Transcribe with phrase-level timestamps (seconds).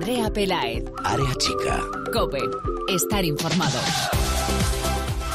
[0.00, 0.84] Andrea Pelaez.
[1.04, 1.78] Área chica.
[2.10, 2.40] Cope.
[2.88, 3.78] Estar informado.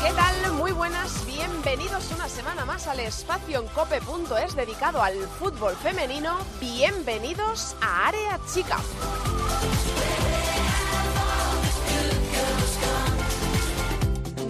[0.03, 0.53] ¿Qué tal?
[0.53, 1.23] Muy buenas.
[1.27, 6.35] Bienvenidos una semana más al espacio en cope.es dedicado al fútbol femenino.
[6.59, 8.77] Bienvenidos a Área Chica.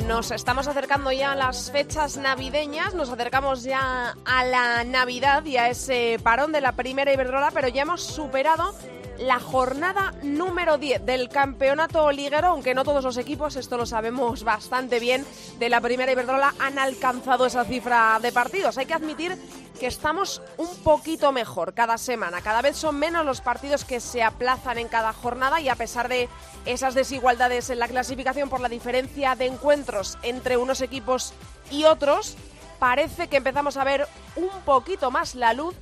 [0.08, 5.58] Nos estamos acercando ya a las fechas navideñas, nos acercamos ya a la Navidad y
[5.58, 8.73] a ese parón de la primera Iberdrola, pero ya hemos superado
[9.20, 14.44] la jornada número 10 del campeonato liguero, aunque no todos los equipos, esto lo sabemos
[14.44, 15.26] bastante bien,
[15.60, 18.78] de la primera Iberdrola han alcanzado esa cifra de partidos.
[18.78, 19.38] Hay que admitir
[19.80, 22.42] que estamos un poquito mejor cada semana.
[22.42, 26.08] Cada vez son menos los partidos que se aplazan en cada jornada y a pesar
[26.08, 26.30] de
[26.66, 31.34] esas desigualdades en la clasificación por la diferencia de encuentros entre unos equipos
[31.72, 32.36] y otros,
[32.80, 35.76] parece que empezamos a ver un poquito más la luz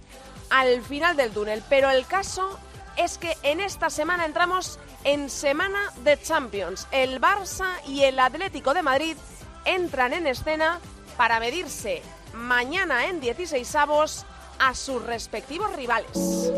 [0.49, 1.63] al final del túnel.
[1.69, 2.59] Pero el caso
[2.97, 6.87] es que en esta semana entramos en semana de Champions.
[6.91, 9.17] El Barça y el Atlético de Madrid
[9.65, 10.79] entran en escena
[11.17, 12.01] para medirse
[12.33, 14.25] mañana en 16 avos
[14.59, 16.51] a sus respectivos rivales.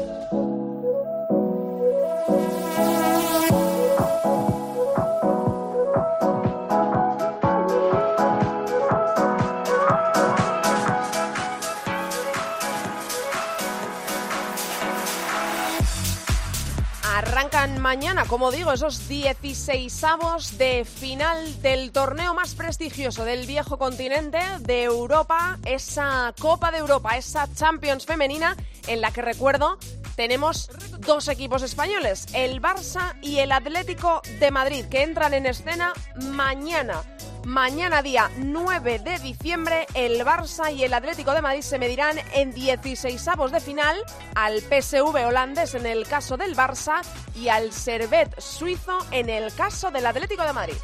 [17.66, 24.38] Mañana, como digo, esos 16 avos de final del torneo más prestigioso del viejo continente
[24.60, 28.56] de Europa, esa Copa de Europa, esa Champions femenina,
[28.88, 29.80] en la que recuerdo
[30.16, 35.94] tenemos dos equipos españoles, el Barça y el Atlético de Madrid, que entran en escena
[36.22, 37.02] mañana.
[37.46, 42.52] Mañana día 9 de diciembre el Barça y el Atlético de Madrid se medirán en
[42.52, 43.96] 16 avos de final
[44.34, 47.02] al PSV holandés en el caso del Barça
[47.36, 50.76] y al Servet suizo en el caso del Atlético de Madrid.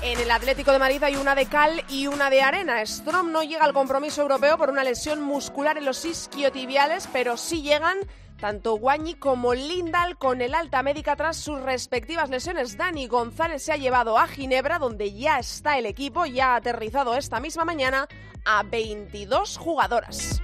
[0.00, 2.80] En el Atlético de Madrid hay una de cal y una de arena.
[2.86, 7.62] Strom no llega al compromiso europeo por una lesión muscular en los isquiotibiales, pero sí
[7.62, 7.98] llegan
[8.38, 12.76] tanto Guañi como Lindal con el alta médica tras sus respectivas lesiones.
[12.76, 17.14] Dani González se ha llevado a Ginebra, donde ya está el equipo, ya ha aterrizado
[17.14, 18.08] esta misma mañana
[18.44, 20.40] a 22 jugadoras.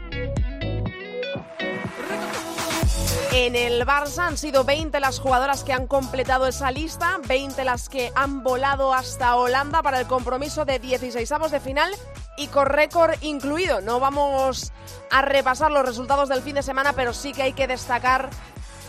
[3.36, 7.88] En el Barça han sido 20 las jugadoras que han completado esa lista, 20 las
[7.88, 11.90] que han volado hasta Holanda para el compromiso de 16 avos de final
[12.36, 13.80] y con récord incluido.
[13.80, 14.72] No vamos
[15.10, 18.30] a repasar los resultados del fin de semana, pero sí que hay que destacar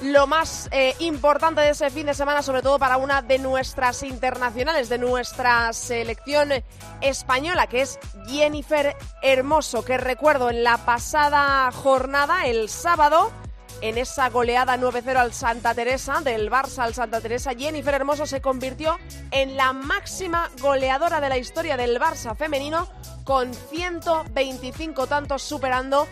[0.03, 4.03] lo más eh, importante de ese fin de semana, sobre todo para una de nuestras
[4.03, 6.51] internacionales, de nuestra selección
[7.01, 7.97] española, que es
[8.27, 13.31] Jennifer Hermoso, que recuerdo en la pasada jornada, el sábado,
[13.81, 18.41] en esa goleada 9-0 al Santa Teresa, del Barça al Santa Teresa, Jennifer Hermoso se
[18.41, 18.97] convirtió
[19.31, 22.87] en la máxima goleadora de la historia del Barça femenino,
[23.23, 26.07] con 125 tantos superando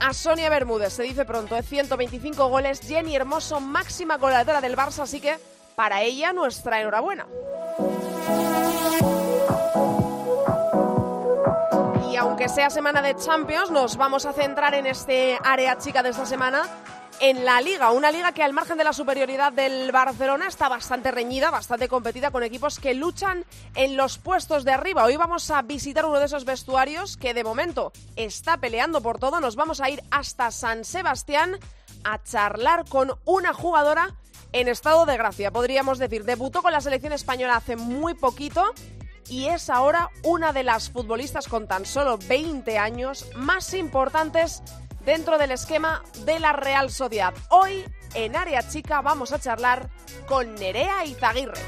[0.00, 0.92] a Sonia Bermúdez.
[0.92, 2.80] Se dice pronto, es 125 goles.
[2.80, 5.38] Jenny Hermoso, máxima goleadora del Barça, así que
[5.76, 7.26] para ella nuestra enhorabuena.
[12.10, 16.10] Y aunque sea semana de Champions, nos vamos a centrar en este área chica de
[16.10, 16.64] esta semana
[17.20, 21.10] en la liga, una liga que al margen de la superioridad del Barcelona está bastante
[21.10, 23.44] reñida, bastante competida con equipos que luchan
[23.74, 25.04] en los puestos de arriba.
[25.04, 29.40] Hoy vamos a visitar uno de esos vestuarios que de momento está peleando por todo.
[29.40, 31.58] Nos vamos a ir hasta San Sebastián
[32.04, 34.14] a charlar con una jugadora
[34.52, 36.24] en estado de gracia, podríamos decir.
[36.24, 38.72] Debutó con la selección española hace muy poquito
[39.28, 44.62] y es ahora una de las futbolistas con tan solo 20 años más importantes
[45.04, 47.34] dentro del esquema de la Real Sociedad.
[47.50, 47.84] Hoy,
[48.14, 49.88] en Área Chica, vamos a charlar
[50.26, 51.60] con Nerea Izaguirre.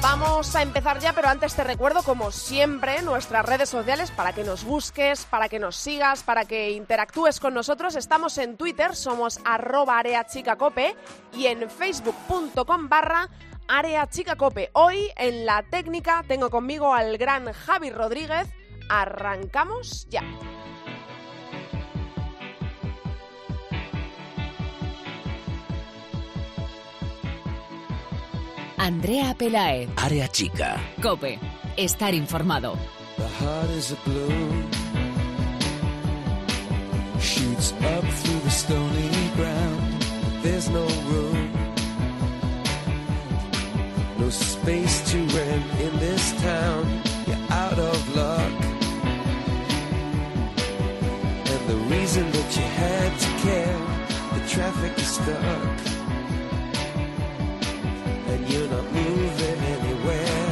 [0.00, 4.44] Vamos a empezar ya, pero antes te recuerdo, como siempre, nuestras redes sociales para que
[4.44, 7.96] nos busques, para que nos sigas, para que interactúes con nosotros.
[7.96, 10.94] Estamos en Twitter, somos areachicacope
[11.32, 13.28] y en facebook.com barra
[13.66, 14.70] areachicacope.
[14.72, 18.48] Hoy en la técnica tengo conmigo al gran Javi Rodríguez.
[18.88, 20.22] Arrancamos ya.
[28.78, 29.90] Andrea Pelaez.
[29.96, 30.80] Área chica.
[31.02, 31.38] Cope.
[31.76, 32.78] Estar informado.
[33.16, 34.62] The heart is a blue.
[37.20, 40.02] Shoots up through the stony ground.
[40.42, 41.52] There's no room.
[44.18, 47.02] No space to rent in this town.
[47.26, 48.67] You're out of luck.
[51.68, 53.78] The reason that you had to care,
[54.32, 55.78] the traffic is stuck.
[58.30, 60.48] And you're not moving anywhere.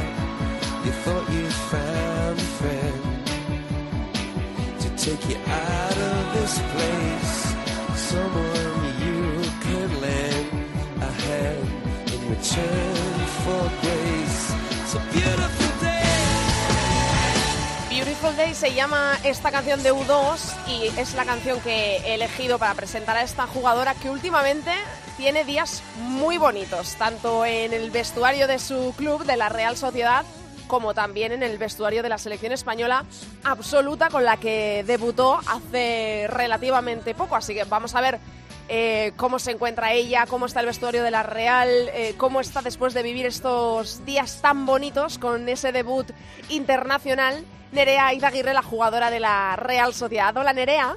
[0.85, 3.01] You thought you found a friend
[4.83, 7.37] to take you out of this place.
[8.13, 8.77] Someone
[9.07, 9.21] you
[9.65, 10.47] could lend
[11.01, 11.67] a hand
[12.13, 14.41] in return for grace.
[14.93, 15.26] So beautiful.
[18.27, 22.59] Beautiful Day se llama esta canción de U2 y es la canción que he elegido
[22.59, 24.73] para presentar a esta jugadora que últimamente
[25.17, 30.25] tiene días muy bonitos, tanto en el vestuario de su club, de la Real Sociedad,
[30.67, 33.05] como también en el vestuario de la selección española
[33.45, 37.37] absoluta con la que debutó hace relativamente poco.
[37.37, 38.19] Así que vamos a ver
[38.69, 42.61] eh, cómo se encuentra ella, cómo está el vestuario de la Real, eh, cómo está
[42.61, 46.11] después de vivir estos días tan bonitos con ese debut
[46.49, 47.45] internacional.
[47.77, 50.35] Nerea Izaguirre, la jugadora de la Real Sociedad.
[50.35, 50.97] Hola Nerea.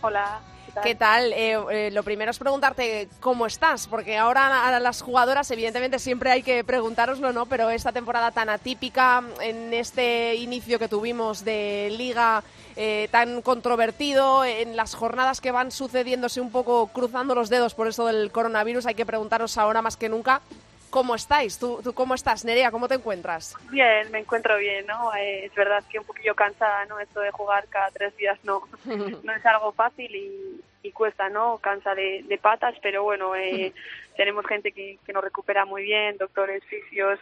[0.00, 0.38] Hola.
[0.80, 1.32] ¿qué tal?
[1.32, 6.30] Eh, eh, lo primero es preguntarte cómo estás, porque ahora a las jugadoras evidentemente siempre
[6.30, 7.46] hay que preguntároslo, ¿no?
[7.46, 12.44] Pero esta temporada tan atípica, en este inicio que tuvimos de liga
[12.76, 17.88] eh, tan controvertido, en las jornadas que van sucediéndose un poco cruzando los dedos por
[17.88, 20.42] eso del coronavirus, hay que preguntaros ahora más que nunca
[20.90, 21.58] cómo estáis.
[21.58, 22.70] ¿Tú, tú cómo estás, Nerea?
[22.70, 23.56] ¿Cómo te encuentras?
[23.70, 25.14] Bien, me encuentro bien, ¿no?
[25.14, 26.98] Eh, es verdad que un poquillo cansada, ¿no?
[26.98, 31.58] Esto de jugar cada tres días no, no es algo fácil y, y cuesta, ¿no?
[31.58, 33.72] Cansa de, de patas, pero bueno, eh,
[34.16, 37.18] tenemos gente que, que nos recupera muy bien, doctores, fisios,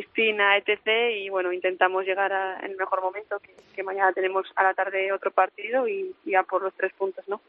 [0.00, 0.86] piscina, etc.
[1.16, 3.38] Y bueno, intentamos llegar a- en el mejor momento,
[3.74, 7.24] que, mañana tenemos a la tarde otro partido y, y a por los tres puntos,
[7.28, 7.40] ¿no?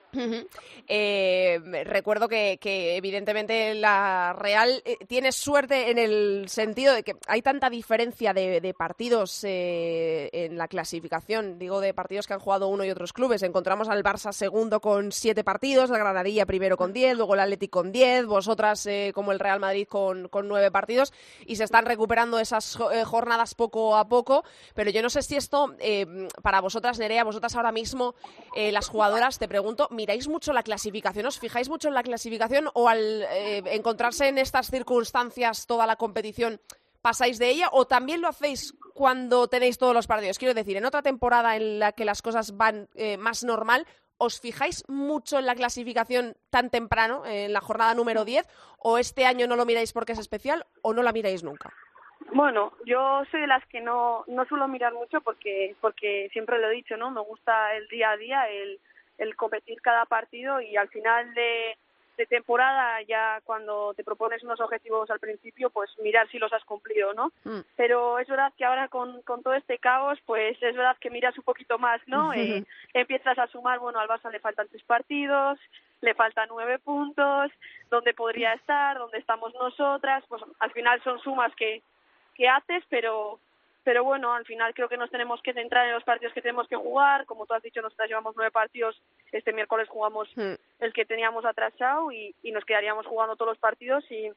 [0.88, 7.14] Eh, recuerdo que, que evidentemente la Real eh, tiene suerte en el sentido de que
[7.28, 12.68] hay tanta diferencia de, partidos eh, en la clasificación, digo de partidos que han jugado
[12.68, 13.42] uno y otros clubes.
[13.44, 17.80] Encontramos al Barça segundo con siete partidos, la Granadilla primero con diez, luego el Atlético
[17.80, 21.14] con diez, vosotras eh, como el Real Madrid con nueve partidos
[21.46, 24.44] y se están recuperando esas eh, jornadas poco a poco.
[24.74, 28.16] Pero yo no sé si esto eh, para vosotras, Nerea, vosotras ahora mismo,
[28.56, 31.26] eh, las jugadoras, te pregunto, ¿miráis mucho la clasificación?
[31.26, 33.24] ¿Os fijáis mucho en la clasificación o al
[33.66, 36.62] encontrarse en estas circunstancias toda la competición
[37.02, 40.38] pasáis de ella o también lo hacéis cuando tenéis todos los partidos?
[40.38, 42.90] Quiero decir, en otra temporada en la que las cosas van
[43.20, 43.86] más normal,
[44.18, 48.48] ¿os fijáis mucho en la clasificación tan temprano, en la jornada número 10?
[48.80, 51.74] ¿O este año no lo miráis porque es especial o no la miráis nunca?
[52.34, 56.70] Bueno, yo soy de las que no, no suelo mirar mucho porque, porque siempre lo
[56.70, 57.12] he dicho, ¿no?
[57.12, 58.80] Me gusta el día a día, el,
[59.18, 61.78] el competir cada partido y al final de,
[62.18, 66.64] de temporada ya cuando te propones unos objetivos al principio, pues mirar si los has
[66.66, 67.32] cumplido, ¿no?
[67.44, 67.60] Mm.
[67.76, 71.38] Pero es verdad que ahora con, con todo este caos, pues es verdad que miras
[71.38, 72.34] un poquito más, ¿no?
[72.38, 72.64] Eh,
[72.94, 75.60] empiezas a sumar, bueno, al Barça le faltan tres partidos,
[76.02, 77.52] le faltan nueve puntos,
[77.90, 81.82] dónde podría estar, dónde estamos nosotras, pues al final son sumas que,
[82.38, 83.40] que haces, pero
[83.84, 86.68] pero bueno, al final creo que nos tenemos que centrar en los partidos que tenemos
[86.68, 87.26] que jugar.
[87.26, 89.02] Como tú has dicho, nosotras llevamos nueve partidos.
[89.32, 90.56] Este miércoles jugamos Mm.
[90.80, 94.30] el que teníamos atrasado y, y nos quedaríamos jugando todos los partidos y,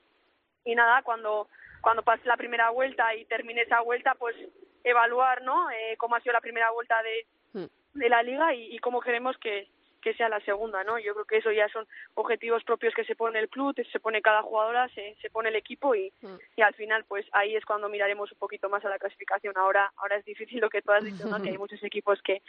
[0.64, 1.49] y nada, cuando
[1.82, 4.37] cuando pase la primera vuelta y termine esa vuelta, pues
[4.85, 5.69] evaluar, ¿no?
[5.70, 7.99] Eh, cómo ha sido la primera vuelta de, Mm.
[7.99, 9.66] de la liga y, y cómo queremos que,
[10.00, 10.99] que sea la segunda, ¿no?
[10.99, 14.23] Yo creo que eso ya son objetivos propios que se pone el club, se pone
[14.23, 16.37] cada jugadora, se, se pone el equipo y, Mm.
[16.57, 19.57] y al final, pues ahí es cuando miraremos un poquito más a la clasificación.
[19.57, 21.40] Ahora, ahora es difícil lo que tú has dicho, ¿no?
[21.40, 22.42] Que hay muchos equipos que,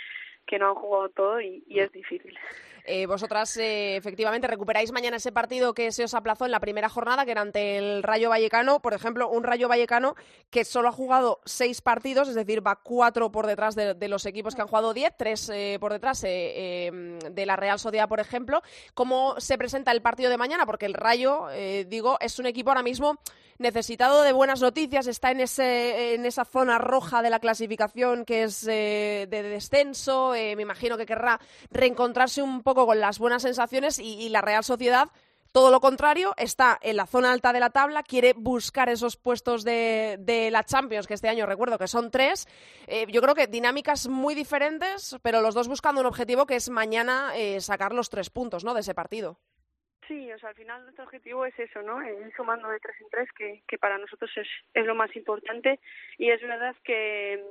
[0.45, 2.37] que no han jugado todo y, y es difícil.
[2.85, 6.89] Eh, vosotras, eh, efectivamente, recuperáis mañana ese partido que se os aplazó en la primera
[6.89, 8.81] jornada, que era ante el Rayo Vallecano.
[8.81, 10.15] Por ejemplo, un Rayo Vallecano
[10.49, 14.25] que solo ha jugado seis partidos, es decir, va cuatro por detrás de, de los
[14.25, 16.91] equipos que han jugado diez, tres eh, por detrás eh, eh,
[17.41, 18.61] de la Real Sociedad, por ejemplo.
[18.93, 20.65] ¿Cómo se presenta el partido de mañana?
[20.65, 23.19] Porque el Rayo, eh, digo, es un equipo ahora mismo
[23.57, 28.43] necesitado de buenas noticias, está en, ese, en esa zona roja de la clasificación que
[28.43, 33.43] es eh, de descenso, eh, me imagino que querrá reencontrarse un poco con las buenas
[33.43, 35.09] sensaciones y, y la Real Sociedad,
[35.51, 39.63] todo lo contrario, está en la zona alta de la tabla, quiere buscar esos puestos
[39.63, 42.47] de, de la Champions, que este año recuerdo que son tres.
[42.87, 46.69] Eh, yo creo que dinámicas muy diferentes, pero los dos buscando un objetivo que es
[46.69, 48.73] mañana eh, sacar los tres puntos ¿no?
[48.73, 49.39] de ese partido.
[50.07, 52.01] Sí, o sea, al final nuestro objetivo es eso, ¿no?
[52.01, 55.15] Eh, Ir sumando de tres en tres, que, que para nosotros es, es lo más
[55.15, 55.79] importante.
[56.17, 57.41] Y es verdad que,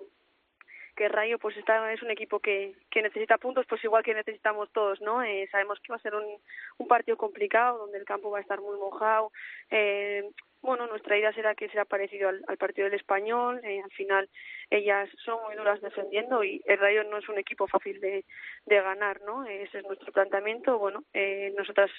[1.00, 4.71] que Rayo pues está, es un equipo que, que necesita puntos, pues igual que necesitamos
[4.71, 5.23] todos, ¿no?
[5.23, 6.26] Eh, sabemos que va a ser un,
[6.76, 9.33] un partido complicado, donde el campo va a estar muy mojado.
[9.71, 10.30] Eh,
[10.61, 13.62] bueno, nuestra idea será que será parecido al, partido del español.
[13.64, 14.28] Eh, al final,
[14.69, 18.26] ellas son muy duras defendiendo y el Rayo no es un equipo fácil de,
[18.66, 19.47] de ganar, ¿no?
[19.47, 20.78] Ese es nuestro planteamiento.
[20.78, 21.90] Bueno, eh, nosotras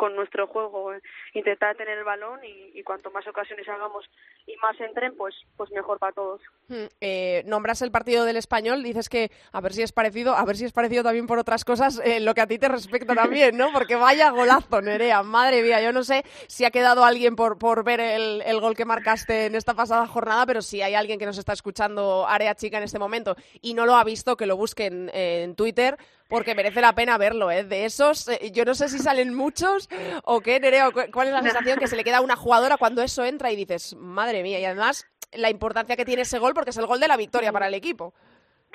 [0.00, 0.92] con nuestro juego,
[1.34, 4.06] intentar tener el balón y, cuanto más ocasiones hagamos
[4.46, 6.40] y más entren, pues, pues mejor para todos.
[6.68, 10.44] Mm, eh, nombras el partido del español, dices que a ver si es parecido, a
[10.46, 13.14] ver si es parecido también por otras cosas, eh, lo que a ti te respecta
[13.14, 13.74] también, ¿no?
[13.74, 17.84] Porque vaya golazo, Nerea, madre mía, yo no sé si ha quedado alguien por, por
[17.84, 21.26] ver el, el gol que marcaste en esta pasada jornada, pero si hay alguien que
[21.26, 24.56] nos está escuchando área chica en este momento y no lo ha visto, que lo
[24.56, 25.98] busque en, en Twitter,
[26.30, 27.64] porque merece la pena verlo, ¿eh?
[27.64, 29.88] De esos, eh, yo no sé si salen muchos
[30.24, 32.36] o qué, Nerea, o cu- cuál es la sensación que se le queda a una
[32.36, 36.38] jugadora cuando eso entra y dices, madre mía, y además la importancia que tiene ese
[36.38, 38.14] gol porque es el gol de la victoria para el equipo.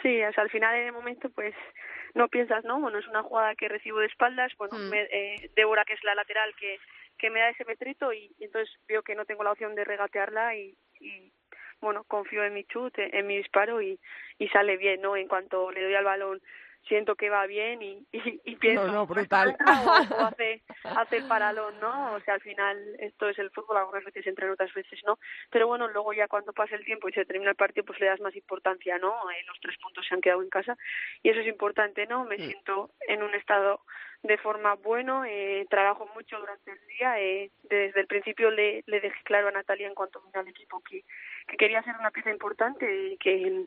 [0.03, 1.55] Sí, o sea, al final en el momento pues
[2.13, 2.79] no piensas, ¿no?
[2.79, 4.89] Bueno, es una jugada que recibo de espaldas, bueno, Mm.
[4.89, 6.77] me, eh, Débora, que es la lateral, que,
[7.17, 9.83] que me da ese metrito y, y entonces veo que no tengo la opción de
[9.83, 11.31] regatearla y, y
[11.81, 13.99] bueno, confío en mi chute, en mi disparo y,
[14.39, 15.15] y sale bien, ¿no?
[15.17, 16.41] En cuanto le doy al balón
[16.87, 19.55] siento que va bien y, y, y pienso, No, no, "Pues brutal.
[19.59, 20.63] o- o hace,
[20.95, 22.13] hace el paralón, ¿no?
[22.13, 25.17] O sea, al final esto es el fútbol, algunas veces entran, otras veces no.
[25.49, 28.07] Pero bueno, luego ya cuando pasa el tiempo y se termina el partido, pues le
[28.07, 29.11] das más importancia, ¿no?
[29.31, 30.77] Eh, los tres puntos se han quedado en casa
[31.23, 32.23] y eso es importante, ¿no?
[32.25, 32.41] Me Mm.
[32.47, 33.81] siento en un estado
[34.23, 37.19] de forma bueno, eh, trabajo mucho durante el día.
[37.19, 40.81] Eh, desde el principio le, le dejé claro a Natalia en cuanto vine al equipo
[40.81, 41.03] que,
[41.47, 43.65] que quería ser una pieza importante y que,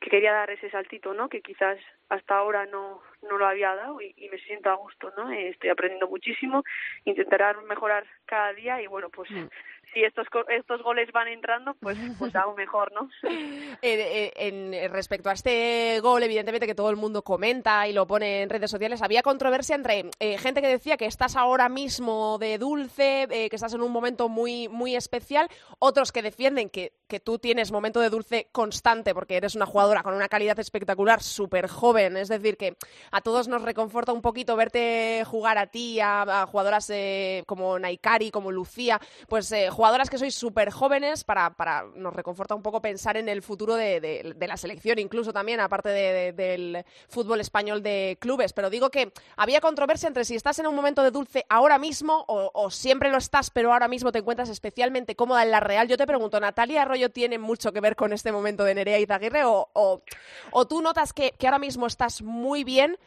[0.00, 1.28] que quería dar ese saltito, ¿no?
[1.28, 5.12] Que quizás hasta ahora no, no lo había dado y, y me siento a gusto,
[5.16, 5.30] ¿no?
[5.30, 6.64] Eh, estoy aprendiendo muchísimo,
[7.04, 9.48] intentaré mejorar cada día y bueno, pues Mm.
[9.92, 13.08] si estos estos goles van entrando, pues pues aún mejor, ¿no?
[13.80, 18.06] Eh, eh, en, respecto a este gol, evidentemente que todo el mundo comenta y lo
[18.06, 22.38] pone en redes sociales, había controversia entre eh, gente que decía que estás ahora mismo
[22.38, 25.48] de dulce, eh, que estás en un momento muy, muy especial,
[25.78, 30.02] otros que defienden que, que tú tienes momento de dulce constante porque eres una jugadora
[30.02, 32.76] con una calidad espectacular, súper joven, es decir, que
[33.10, 38.30] a todos nos reconforta un poquito verte jugar a ti, a, jugadoras eh, como Naikari,
[38.30, 42.80] como Lucía, pues eh, jugadoras que sois súper jóvenes para, para, nos reconforta un poco
[42.80, 47.40] pensar en el futuro de, de, la selección, incluso también, aparte de, de, del fútbol
[47.40, 48.52] español de clubes.
[48.52, 52.24] Pero digo que había controversia entre si estás en un momento de dulce ahora mismo
[52.28, 55.88] o, o siempre lo estás, pero ahora mismo te encuentras especialmente cómoda en la Real.
[55.88, 59.44] Yo te pregunto, ¿Natalia Arroyo tiene mucho que ver con este momento de Nerea Izaguirre
[59.44, 60.02] o, o,
[60.50, 62.97] o tú notas que, que ahora mismo estás muy bien?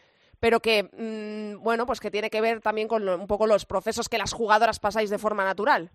[0.42, 3.66] Pero que, mmm, bueno, pues que tiene que ver también con lo, un poco los
[3.66, 5.92] procesos que las jugadoras pasáis de forma natural.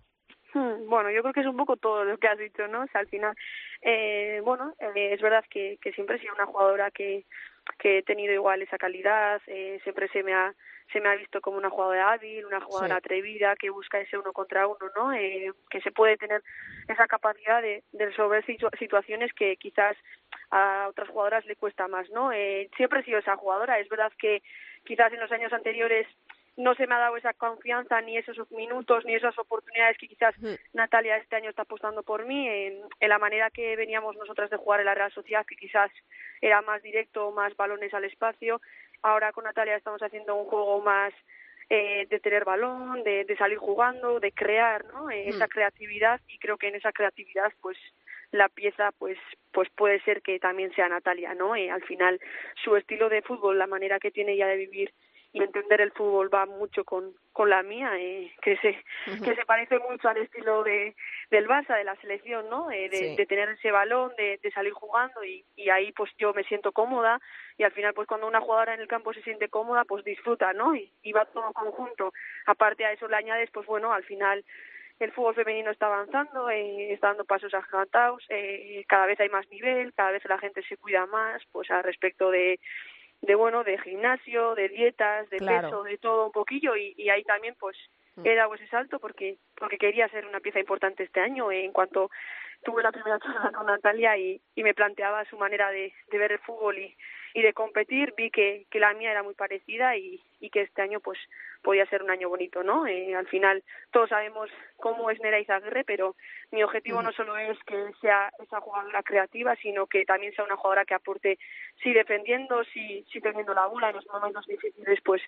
[0.53, 2.83] Hmm, Bueno, yo creo que es un poco todo lo que has dicho, ¿no?
[2.83, 3.35] O sea, al final,
[3.81, 7.25] eh, bueno, eh, es verdad que, que siempre he sido una jugadora que,
[7.77, 10.55] que he tenido igual esa calidad, eh, siempre se me ha
[10.91, 12.97] se me ha visto como una jugadora hábil, una jugadora sí.
[12.97, 15.13] atrevida que busca ese uno contra uno, ¿no?
[15.13, 16.41] Eh, que se puede tener
[16.87, 19.97] esa capacidad de, de resolver situ situaciones que quizás
[20.51, 22.31] a otras jugadoras le cuesta más, ¿no?
[22.31, 24.41] Eh, siempre he sido esa jugadora, es verdad que
[24.85, 26.07] quizás en los años anteriores
[26.57, 30.35] no se me ha dado esa confianza ni esos minutos ni esas oportunidades que quizás.
[30.73, 34.57] Natalia este año está apostando por mí en, en, la manera que veníamos nosotras de
[34.57, 35.91] jugar en la Real Sociedad que quizás
[36.41, 38.59] era más directo más balones al espacio
[39.07, 41.13] ahora con Natalia estamos haciendo un juego más
[41.69, 45.29] eh, de tener balón de, de, salir jugando de crear no eh, mm.
[45.29, 47.77] esa creatividad y creo que en esa creatividad pues
[48.31, 49.17] la pieza pues
[49.51, 52.19] pues puede ser que también sea Natalia no eh, al final
[52.63, 54.93] su estilo de fútbol la manera que tiene ella de vivir
[55.33, 58.83] y entender el fútbol va mucho con, con la mía, eh, que se
[59.23, 60.95] que se parece mucho al estilo de
[61.29, 62.71] del Barça, de la selección, ¿no?
[62.71, 63.15] Eh, de, sí.
[63.15, 66.71] de, tener ese balón, de, de salir jugando y, y, ahí pues yo me siento
[66.71, 67.21] cómoda
[67.55, 70.51] y al final pues cuando una jugadora en el campo se siente cómoda pues disfruta,
[70.53, 70.75] ¿no?
[70.75, 72.11] Y, y va todo conjunto.
[72.47, 74.43] Aparte a eso le añades pues bueno, al final
[74.99, 79.47] el fútbol femenino está avanzando, eh, está dando pasos agigantados, eh, cada vez hay más
[79.49, 82.59] nivel, cada vez la gente se cuida más, pues al respecto de
[83.21, 85.69] de bueno de gimnasio de dietas de claro.
[85.69, 86.75] peso de todo un poquillo.
[86.75, 87.77] Y, y ahí también pues
[88.23, 91.51] he dado ese salto porque porque quería ser una pieza importante este año.
[91.51, 92.09] En cuanto
[92.63, 96.31] tuve la primera charla con Natalia y, y me planteaba su manera de, de ver
[96.31, 96.95] el fútbol y,
[97.33, 100.81] y de competir vi que, que la mía era muy parecida y, y que este
[100.81, 101.17] año pues
[101.61, 105.83] podía ser un año bonito no eh, al final todos sabemos cómo es Nera Izaguirre
[105.83, 106.15] pero
[106.51, 110.55] mi objetivo no solo es que sea esa jugadora creativa sino que también sea una
[110.55, 111.39] jugadora que aporte
[111.83, 115.21] sí defendiendo sí sí teniendo la bola en los momentos difíciles pues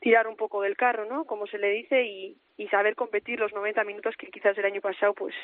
[0.00, 3.52] tirar un poco del carro no como se le dice y, y saber competir los
[3.52, 5.34] 90 minutos que quizás el año pasado pues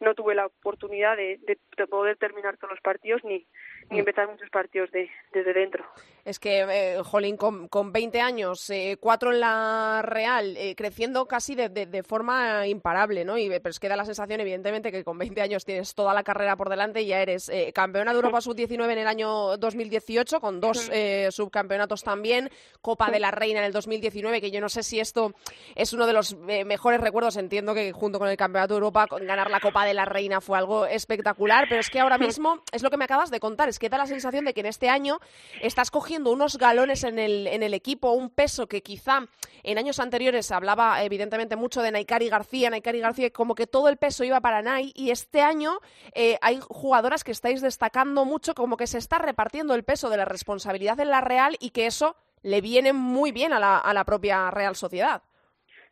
[0.00, 3.46] no tuve la oportunidad de, de, de poder terminar todos los partidos ni,
[3.90, 5.84] ni empezar muchos partidos de, desde dentro.
[6.24, 11.26] Es que, eh, Jolín, con, con 20 años, eh, cuatro en la Real, eh, creciendo
[11.26, 13.38] casi de, de, de, forma imparable, ¿no?
[13.38, 16.22] Y, pero es que da la sensación, evidentemente, que con 20 años tienes toda la
[16.22, 20.40] carrera por delante y ya eres eh, campeona de Europa Sub-19 en el año 2018,
[20.40, 20.90] con dos
[21.30, 25.34] subcampeonatos también, Copa de la Reina en el 2019, que yo no sé si esto
[25.74, 27.36] es uno de los mejores recuerdos.
[27.36, 30.58] Entiendo que junto con el Campeonato de Europa, ganar la Copa de la Reina fue
[30.58, 33.78] algo espectacular, pero es que ahora mismo es lo que me acabas de contar, es
[33.78, 35.20] que da la sensación de que en este año
[35.60, 39.26] estás cogiendo unos galones en el, en el equipo, un peso que quizá
[39.62, 43.96] en años anteriores hablaba evidentemente mucho de Naikari García, Naikari García, como que todo el
[43.96, 45.78] peso iba para Nai y este año
[46.14, 50.16] eh, hay jugadoras que estáis destacando mucho, como que se está repartiendo el peso de
[50.16, 53.94] la responsabilidad en la Real y que eso le viene muy bien a la, a
[53.94, 55.22] la propia Real Sociedad.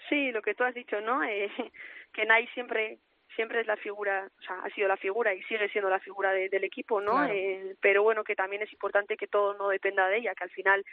[0.09, 1.23] Sí, lo que tú has dicho, ¿no?
[1.25, 1.51] Eh,
[2.13, 2.99] que Nai siempre
[3.35, 6.33] siempre es la figura, o sea, ha sido la figura y sigue siendo la figura
[6.33, 7.13] de, del equipo, ¿no?
[7.13, 7.33] Claro.
[7.33, 10.51] Eh, pero bueno, que también es importante que todo no dependa de ella, que al
[10.51, 10.85] final,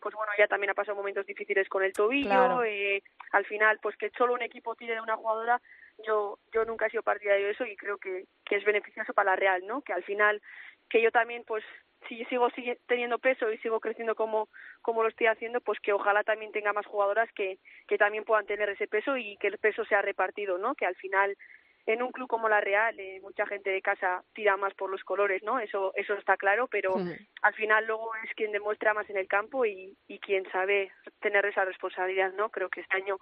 [0.00, 2.64] pues bueno, ella también ha pasado momentos difíciles con el tobillo, Claro.
[2.64, 5.60] eh, al final, pues que solo un equipo tire de una jugadora,
[6.06, 9.30] yo yo nunca he sido partidario de eso y creo que, que es beneficioso para
[9.32, 9.82] la Real, ¿no?
[9.82, 10.40] Que al final,
[10.88, 11.64] que yo también, pues
[12.08, 12.48] si sigo
[12.88, 14.48] teniendo peso y sigo creciendo como
[14.80, 18.44] como lo estoy haciendo, pues que ojalá también tenga más jugadoras que que también puedan
[18.46, 20.74] tener ese peso y que el peso sea repartido, ¿no?
[20.74, 21.36] Que al final
[21.86, 25.02] en un club como la Real eh, mucha gente de casa tira más por los
[25.04, 25.58] colores, ¿no?
[25.58, 27.28] Eso eso está claro, pero Sí.
[27.42, 31.44] al final luego es quien demuestra más en el campo y y quien sabe tener
[31.46, 32.50] esa responsabilidad, ¿no?
[32.50, 33.18] Creo que este año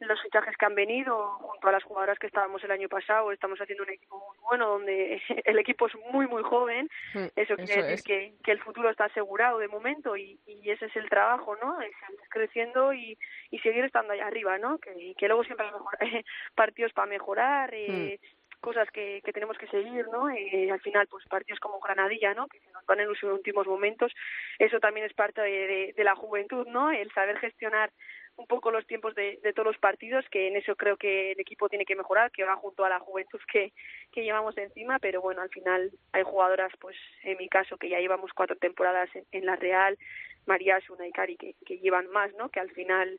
[0.00, 3.58] los fichajes que han venido junto a las jugadoras que estábamos el año pasado estamos
[3.60, 6.88] haciendo un equipo muy bueno donde el equipo es muy muy joven
[7.34, 8.02] eso quiere eso decir es.
[8.02, 11.80] que, que el futuro está asegurado de momento y, y ese es el trabajo, ¿no?
[11.80, 13.16] Es seguir creciendo y,
[13.50, 14.78] y seguir estando allá arriba, ¿no?
[14.78, 15.98] Que, que luego siempre hay mejor-
[16.54, 18.20] partidos para mejorar, eh,
[18.60, 20.28] cosas que, que tenemos que seguir, ¿no?
[20.30, 22.48] Eh, al final, pues partidos como Granadilla, ¿no?
[22.48, 24.12] Que se nos van en los últimos momentos,
[24.58, 26.90] eso también es parte de, de, de la juventud, ¿no?
[26.90, 27.90] El saber gestionar
[28.36, 31.40] un poco los tiempos de, de todos los partidos, que en eso creo que el
[31.40, 33.72] equipo tiene que mejorar, que va junto a la juventud que,
[34.12, 37.98] que llevamos encima, pero bueno, al final hay jugadoras, pues en mi caso, que ya
[37.98, 39.98] llevamos cuatro temporadas en, en la Real,
[40.44, 42.50] María Suna y Cari, que, que llevan más, ¿no?
[42.50, 43.18] Que al final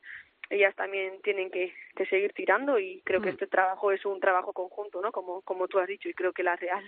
[0.49, 3.33] ellas también tienen que, que seguir tirando y creo que Mm.
[3.33, 5.11] este trabajo es un trabajo conjunto, ¿no?
[5.11, 6.83] Como, como tú has dicho, y creo que la Real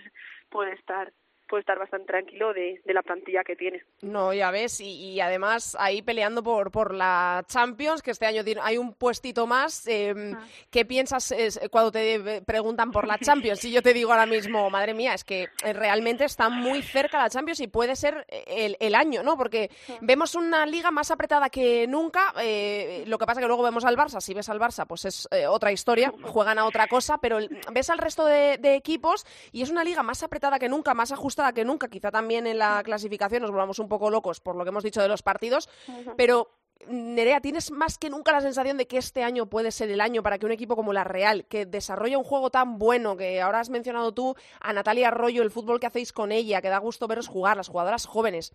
[0.48, 1.12] puede estar
[1.50, 3.82] puede estar bastante tranquilo de, de la plantilla que tiene.
[4.02, 8.44] No, ya ves, y, y además ahí peleando por, por la Champions, que este año
[8.44, 9.86] tiene- hay un puestito más.
[9.86, 10.46] eh, Ah.
[10.70, 13.58] ¿Qué piensas es, cuando te preguntan por la Champions?
[13.60, 17.18] Si yo te digo ahora mismo, madre mía, es que eh, realmente está muy cerca
[17.18, 19.36] la Champions y puede ser el, el año, ¿no?
[19.36, 22.32] Porque vemos una liga más apretada que nunca.
[22.40, 24.20] eh, lo que pasa que luego vemos al Barça.
[24.20, 27.38] Si ves al Barça, pues es eh, otra historia, juegan a otra cosa, pero
[27.72, 31.10] ves al resto de, de equipos y es una liga más apretada que nunca, más
[31.10, 31.88] ajustada que nunca.
[31.88, 35.02] Quizá también en la clasificación nos volvamos un poco locos por lo que hemos dicho
[35.02, 35.68] de los partidos,
[36.16, 36.48] pero
[36.88, 40.22] Nerea, ¿tienes más que nunca la sensación de que este año puede ser el año
[40.22, 43.60] para que un equipo como la Real, que desarrolla un juego tan bueno, que ahora
[43.60, 47.06] has mencionado tú a Natalia Arroyo, el fútbol que hacéis con ella, que da gusto
[47.06, 48.54] veros jugar, las jugadoras jóvenes,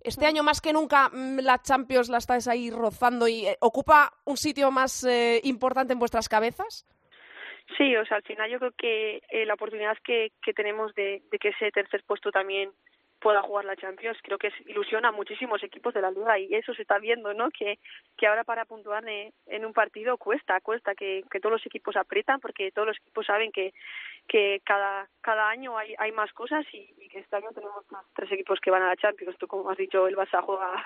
[0.00, 4.12] este año más que nunca mm, la Champions la estáis ahí rozando y eh, ocupa
[4.24, 6.86] un sitio más eh, importante en vuestras cabezas?
[7.76, 11.22] Sí, o sea, al final yo creo que eh, la oportunidad que, que tenemos de,
[11.30, 12.72] de que ese tercer puesto también
[13.20, 16.54] pueda jugar la Champions, creo que es, ilusiona a muchísimos equipos de la liga y
[16.54, 17.50] eso se está viendo, ¿no?
[17.50, 17.78] Que,
[18.16, 22.40] que ahora para puntuar en, un partido cuesta, cuesta que, que todos los equipos aprietan
[22.40, 23.72] porque todos los equipos saben que,
[24.28, 28.02] que cada, cada año hay, hay más cosas y, y que este año tenemos los
[28.14, 29.36] tres equipos que van a la Champions.
[29.38, 30.82] Tú, como has dicho, el Barça juega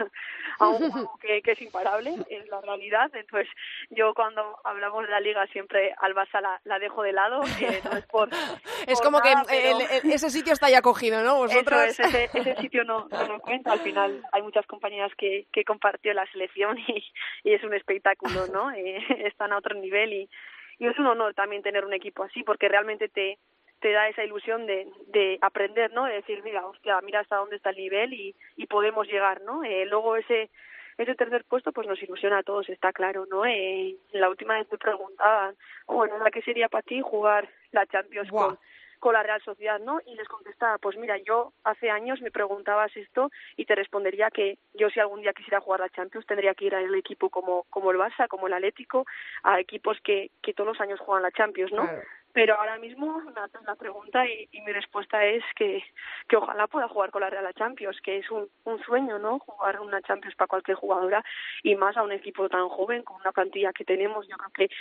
[0.59, 3.11] a un juego que, que es imparable, es la realidad.
[3.15, 3.49] Entonces,
[3.91, 7.97] yo cuando hablamos de la liga siempre al Barça la, la dejo de lado, no
[7.99, 8.29] es por...
[8.87, 11.37] Es por como que nada, pero- el- el- ese sitio está ya cogido, ¿no?
[11.37, 11.83] Vosotros...
[11.89, 13.73] eso es, ese, ese sitio no, no lo cuenta.
[13.73, 17.05] Al final hay muchas compañeras que, que compartió la selección y,
[17.45, 18.71] y es un espectáculo, ¿no?
[18.81, 20.31] Eh, están a otro nivel y,
[20.79, 23.39] y es un honor también tener un equipo así porque realmente te
[23.81, 26.05] te da esa ilusión de, de aprender, ¿no?
[26.05, 29.65] De decir, mira, hostia, mira hasta dónde está el nivel y, y podemos llegar, ¿no?
[29.65, 30.51] Eh, luego ese
[30.99, 33.47] ese tercer puesto pues nos ilusiona a todos, está claro, ¿no?
[33.47, 38.29] Eh, la última vez me preguntaban, bueno, ¿la que sería para ti jugar la Champions
[38.29, 38.49] Buah.
[38.49, 38.59] con,
[39.01, 40.01] con la Real Sociedad, ¿no?
[40.07, 44.59] Y les contestaba, pues mira, yo hace años me preguntabas esto y te respondería que
[44.75, 47.91] yo si algún día quisiera jugar la Champions tendría que ir al equipo como, como
[47.91, 49.07] el Barça, como el Atlético,
[49.43, 51.89] a equipos que, que todos los años juegan la Champions, ¿no?
[52.33, 55.83] Pero ahora mismo haces la pregunta y, y mi respuesta es que,
[56.29, 59.39] que ojalá pueda jugar con la Real Champions, que es un, un sueño, ¿no?
[59.41, 61.25] Jugar una Champions para cualquier jugadora
[61.63, 64.29] y más a un equipo tan joven con una plantilla que tenemos.
[64.29, 64.77] Yo creo que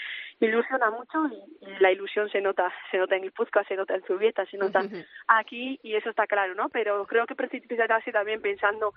[0.46, 4.04] ilusiona mucho y, y la ilusión se nota, se nota en Guipúzcoa, se nota en
[4.04, 4.82] Zubieta, se nota
[5.28, 6.70] aquí y eso está claro, ¿no?
[6.70, 8.94] Pero creo que precipitarse también pensando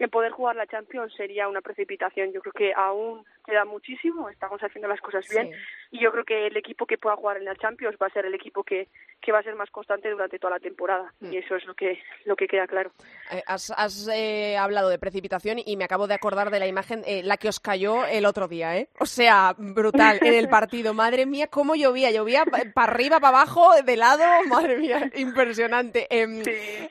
[0.00, 2.32] en poder jugar la Champions sería una precipitación.
[2.32, 5.50] Yo creo que aún queda muchísimo, estamos haciendo las cosas bien
[5.90, 8.26] y yo creo que el equipo que pueda jugar en la Champions va a ser
[8.26, 8.88] el equipo que,
[9.20, 11.98] que va a ser más constante durante toda la temporada y eso es lo que
[12.24, 12.92] lo que queda claro.
[13.30, 17.02] Eh, has has eh, hablado de precipitación y me acabo de acordar de la imagen,
[17.06, 18.88] eh, la que os cayó el otro día, ¿eh?
[18.98, 20.94] O sea, brutal en el partido.
[20.94, 22.10] Madre mía, cómo llovía.
[22.10, 24.22] Llovía para arriba, para abajo, de lado.
[24.48, 26.06] Madre mía, impresionante.
[26.10, 26.42] Em,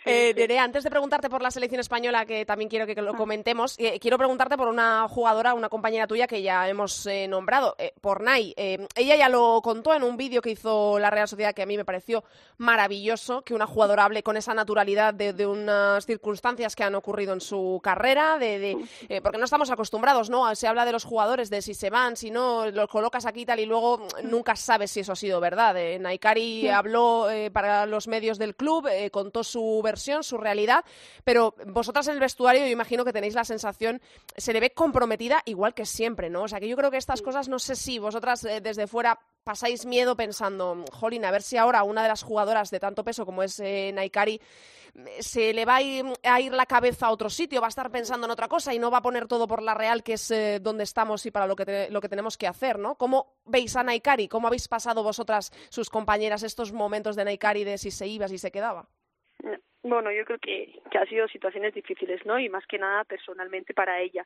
[0.05, 4.17] eh, antes de preguntarte por la selección española, que también quiero que lo comentemos, quiero
[4.17, 8.53] preguntarte por una jugadora, una compañera tuya que ya hemos nombrado, por Nay.
[8.57, 11.65] Em, ella ya lo contó en un vídeo que hizo la Real Sociedad que a
[11.65, 12.23] mí me pareció
[12.57, 17.33] maravilloso, que una jugadora hable con esa naturalidad de, de unas circunstancias que han ocurrido
[17.33, 20.53] en su carrera, de, eh, porque no estamos acostumbrados, ¿no?
[20.55, 23.45] Se habla de los jugadores, de si se van, si no, los colocas aquí y
[23.45, 25.77] tal, y luego nunca sabes si eso ha sido verdad.
[25.77, 30.83] Eh, Naikari habló eh, para los medios del club, eh, contó su versión, su realidad,
[31.23, 34.01] pero vosotras en el vestuario, yo imagino que tenéis la sensación,
[34.37, 36.43] se le ve comprometida igual que siempre, ¿no?
[36.43, 39.85] O sea, que yo creo que estas cosas, no sé si vosotras desde fuera pasáis
[39.85, 43.43] miedo pensando, jolín, a ver si ahora una de las jugadoras de tanto peso como
[43.43, 44.39] es Naikari
[45.19, 48.31] se le va a ir, la cabeza a otro sitio, va a estar pensando en
[48.31, 50.83] otra cosa y no va a poner todo por la Real, que es eh, donde
[50.83, 52.95] estamos y para lo que, lo que tenemos que hacer, ¿no?
[52.95, 54.27] ¿Cómo veis a Naikari?
[54.27, 58.37] ¿Cómo habéis pasado vosotras, sus compañeras, estos momentos de Naikari de si se iba, si
[58.37, 58.87] se quedaba?
[59.81, 62.37] Bueno, yo creo que, que ha sido situaciones difíciles, ¿no?
[62.37, 64.25] Y más que nada personalmente para ella.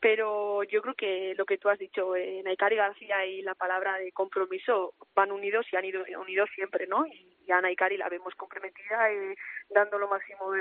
[0.00, 3.96] Pero yo creo que lo que tú has dicho, eh, Naikari García y la palabra
[3.98, 7.06] de compromiso van unidos y han ido unidos siempre, ¿no?
[7.06, 9.34] Y, a Naikari la vemos comprometida, eh,
[9.70, 10.52] dando lo máximo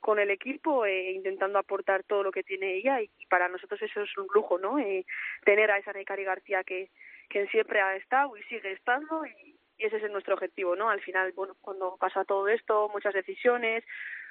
[0.00, 4.02] con el equipo, eh, intentando aportar todo lo que tiene ella y, para nosotros eso
[4.02, 4.78] es un lujo, ¿no?
[4.78, 5.06] Eh,
[5.44, 6.90] tener a esa Naikari García que,
[7.28, 10.88] que siempre ha estado y sigue estando y, y ese es nuestro objetivo, ¿no?
[10.88, 13.84] Al final, bueno, cuando pasa todo esto, muchas decisiones,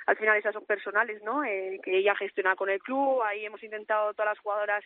[0.05, 1.41] al final esas son personales, ¿no?
[1.41, 4.83] Que ella gestiona con el club, ahí hemos intentado todas las jugadoras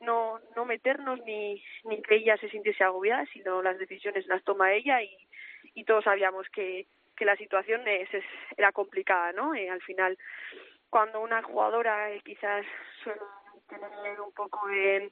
[0.00, 4.72] no no meternos ni ni que ella se sintiese agobiada, sino las decisiones las toma
[4.72, 5.10] ella y,
[5.74, 6.86] y todos sabíamos que
[7.18, 8.08] que la situación es,
[8.56, 9.54] era complicada, ¿no?
[9.54, 10.16] Eh, al final,
[10.88, 12.64] cuando una jugadora eh, quizás
[13.02, 13.20] suele
[13.68, 15.10] tener un poco de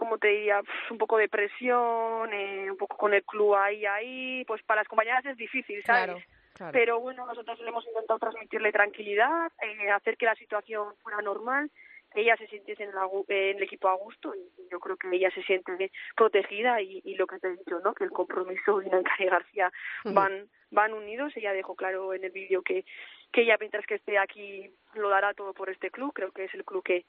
[0.00, 4.44] como te diría, un poco de presión, eh, un poco con el club ahí, ahí,
[4.46, 6.24] pues para las compañeras es difícil, ¿sabes?
[6.72, 11.70] Pero bueno, nosotros le hemos intentado transmitirle tranquilidad, eh, hacer que la situación fuera normal,
[12.14, 12.92] que ella se sintiese en,
[13.28, 17.26] el equipo a gusto y yo creo que ella se siente protegida y, y lo
[17.26, 17.92] que te he dicho, ¿no?
[17.92, 19.70] Que el compromiso y Nancari García
[20.04, 21.32] van van unidos.
[21.36, 22.84] Ella dejó claro en el vídeo que
[23.32, 26.12] que ella mientras que esté aquí lo dará todo por este club.
[26.12, 27.04] Creo que es el club que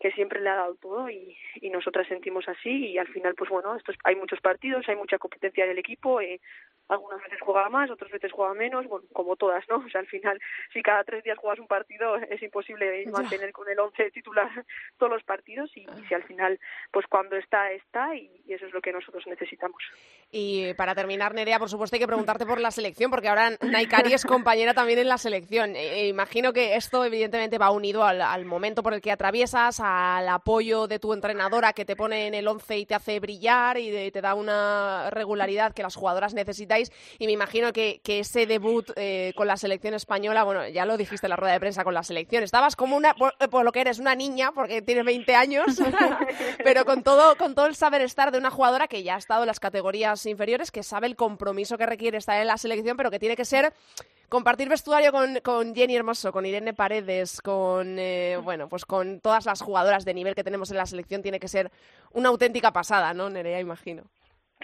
[0.00, 3.48] que siempre le ha dado todo y, y nosotras sentimos así y al final pues
[3.50, 6.40] bueno esto hay muchos partidos hay mucha competencia en el equipo eh,
[6.88, 10.06] algunas veces juega más otras veces juega menos bueno como todas no o sea al
[10.06, 10.40] final
[10.72, 14.50] si cada tres días juegas un partido es imposible mantener con el once titular
[14.98, 16.58] todos los partidos y, si al final
[16.90, 19.82] pues cuando está está y, eso es lo que nosotros necesitamos.
[20.30, 24.12] Y para terminar Nerea por supuesto hay que preguntarte por la selección porque ahora Naikari
[24.12, 25.74] es compañera también en la selección.
[25.76, 30.86] Eh, imagino que esto evidentemente va unido al, momento por el que atraviesas al apoyo
[30.86, 34.20] de tu entrenadora que te pone en el once y te hace brillar y te
[34.20, 36.92] da una regularidad que las jugadoras necesitáis.
[37.18, 40.96] Y me imagino que, que ese debut eh, con la selección española, bueno, ya lo
[40.96, 43.80] dijiste en la rueda de prensa con la selección, estabas como una, por, lo que
[43.80, 45.64] eres, una niña, porque tienes 20 años,
[46.64, 49.42] pero con todo, con todo el saber estar de una jugadora que ya ha estado
[49.42, 53.10] en las categorías inferiores, que sabe el compromiso que requiere estar en la selección, pero
[53.10, 53.72] que tiene que ser
[54.28, 59.46] compartir vestuario con, con Jenny Hermoso, con Irene Paredes, con eh, bueno, pues con todas
[59.46, 61.70] las jugadoras de nivel que tenemos en la selección tiene que ser
[62.12, 63.60] una auténtica pasada, ¿no, Nerea?
[63.60, 64.04] Imagino.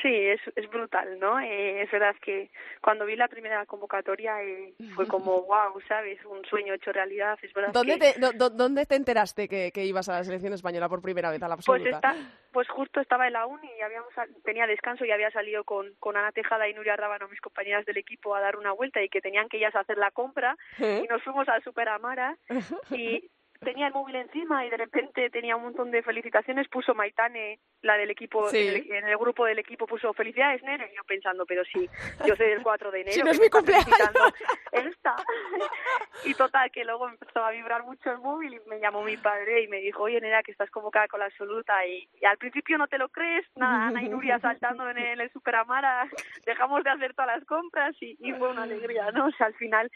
[0.01, 1.39] Sí, es, es brutal, ¿no?
[1.41, 2.51] Eh, es verdad que
[2.81, 6.25] cuando vi la primera convocatoria eh, fue como, wow, ¿sabes?
[6.25, 7.39] Un sueño hecho realidad.
[7.43, 11.03] Es verdad ¿Dónde, te, ¿Dónde te enteraste que, que, ibas a la selección española por
[11.03, 12.01] primera vez a la pues absoluta?
[12.01, 14.13] Pues, está, pues justo estaba en la uni y habíamos,
[14.45, 17.99] tenía descanso y había salido con, con Ana Tejada y Nuria Rábano, mis compañeras del
[17.99, 21.03] equipo, a dar una vuelta y que tenían que ellas hacer la compra ¿Eh?
[21.05, 22.39] y nos fuimos al Super Amara
[22.91, 23.29] y
[23.61, 27.97] tenía el móvil encima y de repente tenía un montón de felicitaciones, puso Maitane, la
[27.97, 31.89] del equipo, en el grupo del equipo puso felicidades Nere, y yo pensando, pero sí,
[32.27, 33.15] yo soy del 4 de enero.
[33.15, 33.87] Si no es mi cumpleaños.
[34.73, 35.17] Esta.
[36.25, 39.63] y total, que luego empezó a vibrar mucho el móvil y me llamó mi padre
[39.63, 42.89] y me dijo, oye Nera, que estás convocada con la absoluta y, al principio no
[42.89, 46.09] te lo crees, nada, Ana y Nuria saltando en el, el Superamara,
[46.47, 49.27] dejamos de hacer todas las compras y, y fue una alegría, ¿no?
[49.27, 49.91] O sea, al final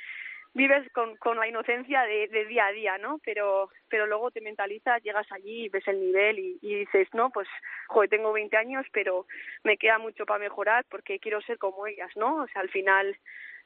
[0.54, 3.20] vives con, con la inocencia de, día a día, ¿no?
[3.24, 7.48] Pero, pero luego te mentalizas, llegas allí, ves el nivel y, y dices, no, pues,
[7.88, 9.26] joder, tengo 20 años, pero
[9.64, 12.42] me queda mucho para mejorar porque quiero ser como ellas, ¿no?
[12.42, 13.16] O sea, al final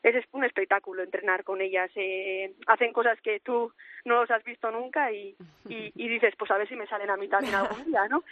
[0.03, 1.91] es un espectáculo entrenar con ellas.
[1.97, 3.73] Eh, hacen cosas que tú
[4.05, 5.37] no los has visto nunca y,
[5.69, 8.23] y, y, dices, pues a ver si me salen a mí también algún día, ¿no?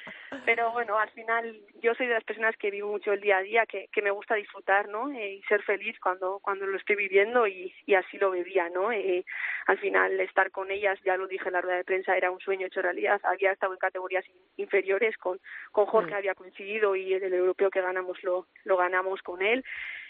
[0.45, 3.43] Pero bueno, al final yo soy de las personas que vivo mucho el día a
[3.43, 5.11] día, que, que me gusta disfrutar, ¿no?
[5.11, 8.93] Eh, y ser feliz cuando, cuando lo estoy viviendo y, y así lo vivía, ¿no?
[8.93, 9.25] Eh,
[9.67, 12.41] al final estar con ellas, ya lo dije en la rueda de prensa, era un
[12.41, 13.21] sueño hecho realidad.
[13.25, 14.25] Había estado en categorías
[14.57, 15.41] inferiores, con,
[15.73, 19.65] con Jorge había coincidido y el europeo que ganamos lo, lo ganamos con él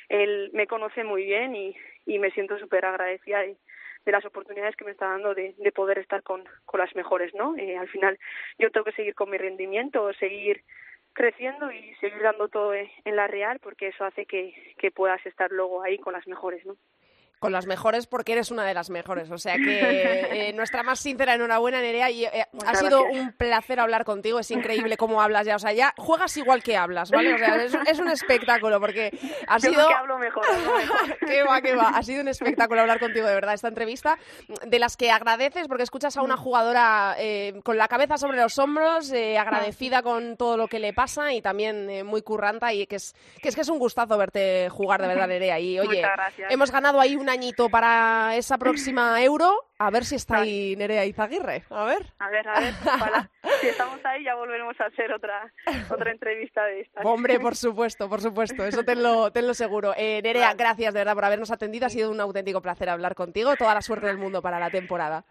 [0.08, 1.76] él me conoce muy bien y,
[2.18, 3.56] me siento súper agradecida de,
[4.04, 7.56] las oportunidades que me está dando de, de poder estar con, con las mejores, ¿no?
[7.56, 8.18] Eh, al final
[8.56, 10.62] yo tengo que seguir con mi rendimiento, seguir
[11.12, 15.50] creciendo y seguir dando todo en la real porque eso hace que, que puedas estar
[15.50, 16.76] luego ahí con las mejores, ¿no?
[17.46, 19.30] Con las mejores porque eres una de las mejores.
[19.30, 22.10] O sea que eh, nuestra más sincera enhorabuena, Nerea.
[22.10, 24.40] Y, eh, ha sido un placer hablar contigo.
[24.40, 25.54] Es increíble cómo hablas ya.
[25.54, 27.34] O sea, ya juegas igual que hablas, ¿vale?
[27.34, 29.86] O sea, es, un espectáculo porque ha Yo sido.
[29.86, 30.44] Que hablo mejor.
[30.44, 31.18] Hablo mejor.
[31.24, 31.90] qué va, qué va.
[31.90, 34.18] Ha sido un espectáculo hablar contigo, de verdad, esta entrevista.
[34.66, 38.58] De las que agradeces porque escuchas a una jugadora eh, con la cabeza sobre los
[38.58, 42.72] hombros, eh, agradecida con todo lo que le pasa y también eh, muy curranta.
[42.72, 45.60] Y que es, que es que es un gustazo verte jugar, de verdad, Nerea.
[45.60, 46.02] Y oye,
[46.50, 47.28] hemos ganado ahí un
[47.70, 49.64] para esa próxima Euro.
[49.78, 51.64] A ver si está ahí Nerea Izaguirre.
[51.70, 52.06] A ver.
[52.18, 52.74] A ver, a ver.
[53.60, 55.50] Si estamos ahí ya volveremos a hacer otra
[55.88, 57.04] otra entrevista de estas.
[57.06, 58.64] Hombre, por supuesto, por supuesto.
[58.64, 59.94] Eso tenlo, tenlo seguro.
[59.96, 61.86] Eh, Nerea, gracias de verdad por habernos atendido.
[61.86, 63.56] Ha sido un auténtico placer hablar contigo.
[63.56, 65.24] Toda la suerte del mundo para la temporada.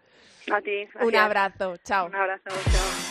[0.52, 0.84] A ti.
[0.84, 1.04] Gracias.
[1.04, 1.76] Un abrazo.
[1.84, 2.06] Chao.
[2.06, 2.44] Un abrazo.
[2.48, 3.05] Chao.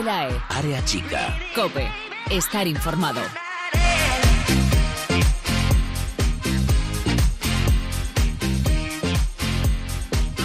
[0.00, 0.32] Pelae.
[0.48, 1.38] Área chica.
[1.54, 1.86] Cope.
[2.30, 3.20] Estar informado.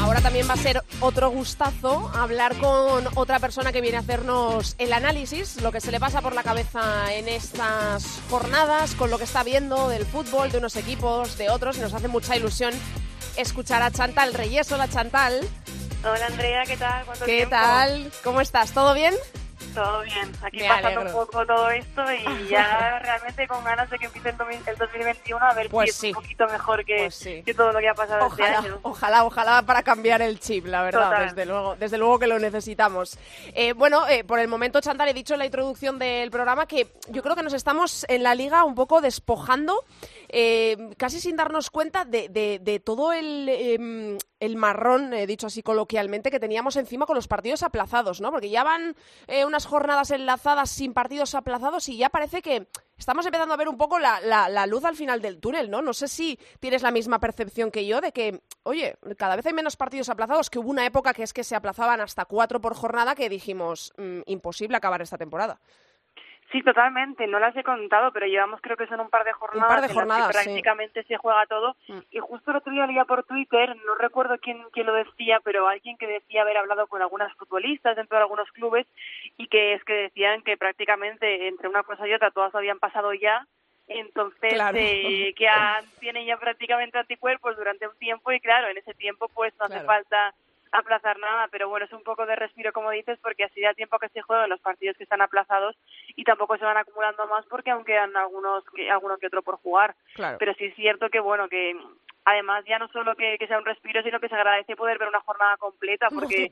[0.02, 4.76] Ahora también va a ser otro gustazo hablar con otra persona que viene a hacernos
[4.78, 9.18] el análisis, lo que se le pasa por la cabeza en estas jornadas, con lo
[9.18, 12.74] que está viendo del fútbol, de unos equipos, de otros, y nos hace mucha ilusión
[13.38, 14.70] escuchar a Chantal Reyes.
[14.74, 15.48] Hola Chantal.
[16.04, 17.06] Hola Andrea, ¿qué tal?
[17.06, 17.56] ¿Cuánto ¿Qué tiempo?
[17.56, 18.12] tal?
[18.22, 18.74] ¿Cómo estás?
[18.74, 19.16] ¿Todo bien?
[19.76, 21.06] Todo bien, aquí Me pasando alegro.
[21.20, 24.78] un poco todo esto y ya realmente con ganas de que empiece el, domi- el
[24.78, 26.10] 2021 a ver Pues si sí.
[26.12, 27.44] es un poquito mejor que, Pues sí.
[27.46, 28.80] que todo lo que ha pasado este año.
[28.84, 31.26] ojalá, ojalá para cambiar el chip, la verdad, Total.
[31.28, 33.20] desde luego, desde luego que lo necesitamos.
[33.54, 36.88] Eh, bueno, eh, por el momento, Chantal, he dicho en la introducción del programa que
[37.10, 39.84] yo creo que nos estamos en la liga un poco despojando,
[40.30, 45.48] eh, casi sin darnos cuenta de, de- de todo el, eh, el marrón, eh, dicho
[45.48, 48.32] así coloquialmente, que teníamos encima con los partidos aplazados, ¿no?
[48.32, 48.96] Porque ya van
[49.28, 53.78] eh, jornadas enlazadas sin partidos aplazados y ya parece que estamos empezando a ver un
[53.78, 55.82] poco la, la- la luz al final del túnel, ¿no?
[55.82, 59.54] No sé si tienes la misma percepción que yo de que, oye, cada vez hay
[59.54, 62.76] menos partidos aplazados, que hubo una época que es que se aplazaban hasta cuatro por
[62.76, 65.60] jornada que dijimos, mm, imposible acabar esta temporada.
[66.52, 67.26] Sí, totalmente.
[67.28, 69.88] No las he contado, pero llevamos creo que son un par de jornadas, par de
[69.88, 70.44] en las jornadas, que sí.
[70.46, 71.76] prácticamente se juega todo.
[71.88, 72.00] Mm.
[72.12, 75.68] Y justo el otro día leía por Twitter, no recuerdo quién, quién lo decía, pero
[75.68, 78.86] alguien que decía haber hablado con algunas futbolistas dentro de algunos clubes
[79.38, 83.14] y que es que decían que prácticamente entre una cosa y otra todas habían pasado
[83.14, 83.46] ya.
[83.88, 84.78] Entonces, Claro.
[84.80, 89.28] eh, que han- tienen ya prácticamente anticuerpos durante un tiempo y claro, en ese tiempo
[89.34, 90.34] pues no hace falta
[90.80, 94.00] aplazar nada, pero bueno, es un poco de respiro como dices porque así da tiempo
[94.00, 95.76] que se jueguen los partidos que están aplazados
[96.16, 99.58] y tampoco se van acumulando más porque aún quedan algunos que, alguno que otro por
[99.58, 99.96] jugar.
[100.16, 100.38] Claro.
[100.40, 101.76] Pero sí es cierto que bueno, que
[102.26, 105.08] además ya no solo que, que sea un respiro, sino que se agradece poder ver
[105.08, 106.50] una jornada completa porque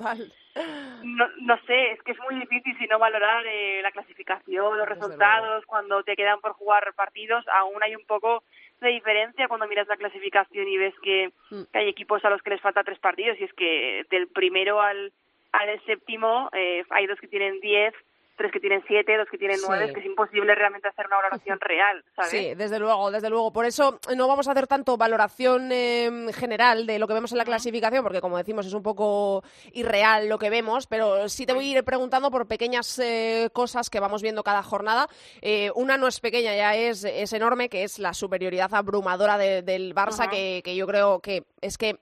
[1.04, 4.88] no, no sé, es que es muy difícil si no valorar eh, la clasificación, los
[4.88, 8.44] Desde resultados, cuando te quedan por jugar partidos, aún hay un poco
[8.84, 11.64] de diferencia cuando miras la clasificación y ves que, Mm.
[11.72, 14.80] que hay equipos a los que les falta tres partidos y es que del primero
[14.82, 15.12] al,
[15.52, 17.94] al séptimo eh, hay dos que tienen diez,
[18.36, 19.66] tres que tienen siete, dos que tienen Sí.
[19.68, 22.32] nueve, es que es imposible realmente hacer una valoración real, ¿sabes?
[22.32, 23.52] Sí, desde luego, desde luego.
[23.54, 27.32] Por eso eh, no vamos a hacer tanto valoración eh, general de lo que vemos
[27.32, 31.46] en la clasificación, porque como decimos es un poco irreal lo que vemos, pero sí
[31.46, 35.08] te voy a ir preguntando por pequeñas eh, cosas que vamos viendo cada jornada.
[35.42, 39.62] Eh, una no es pequeña, ya es, es enorme, que es la superioridad abrumadora de-
[39.62, 41.98] del Barça, que, que yo creo que es que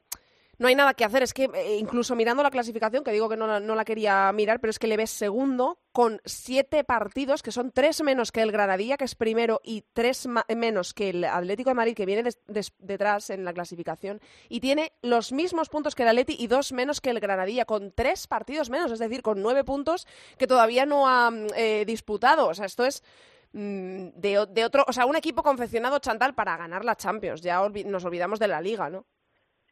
[0.62, 1.24] no hay nada que hacer.
[1.24, 4.70] Es que eh, incluso mirando la clasificación, que digo que no, la- quería mirar, pero
[4.70, 8.96] es que le ves segundo con siete partidos, que son tres menos que el Granadilla,
[8.96, 12.30] que es primero, y tres menos que el Atlético de Madrid, que viene
[12.78, 17.02] detrás en la clasificación, y tiene los mismos puntos que el Atleti y dos menos
[17.02, 20.06] que el Granadilla, con tres partidos menos, es decir, con nueve puntos
[20.38, 22.48] que todavía no ha mm, eh, disputado.
[22.50, 23.02] O sea, esto es
[23.54, 27.42] mm, de, otro, o sea, un equipo confeccionado Chantal para ganar la Champions.
[27.42, 29.08] Ya nos olvidamos de la Liga, ¿no?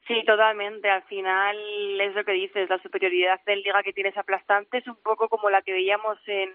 [0.10, 0.90] Sí, totalmente.
[0.90, 1.56] Al final
[2.02, 5.52] es lo que dices, la superioridad del Liga que tienes aplastante es un poco como
[5.52, 6.52] la que veíamos en,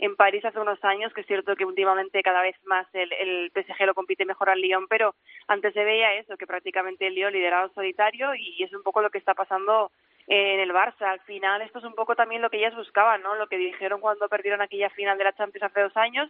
[0.00, 3.52] en París hace unos años, que es cierto que últimamente cada vez más el, el
[3.52, 5.14] PSG lo compite mejor al Lyon, pero
[5.46, 9.10] antes se veía eso, que prácticamente el Lyon lideraba solitario y es un poco lo
[9.10, 9.92] que está pasando
[10.26, 11.02] en el Barça.
[11.02, 13.36] Al final esto es un poco también lo que ellas buscaban, ¿no?
[13.36, 16.28] Lo que dijeron cuando perdieron aquella final de la Champions hace dos años,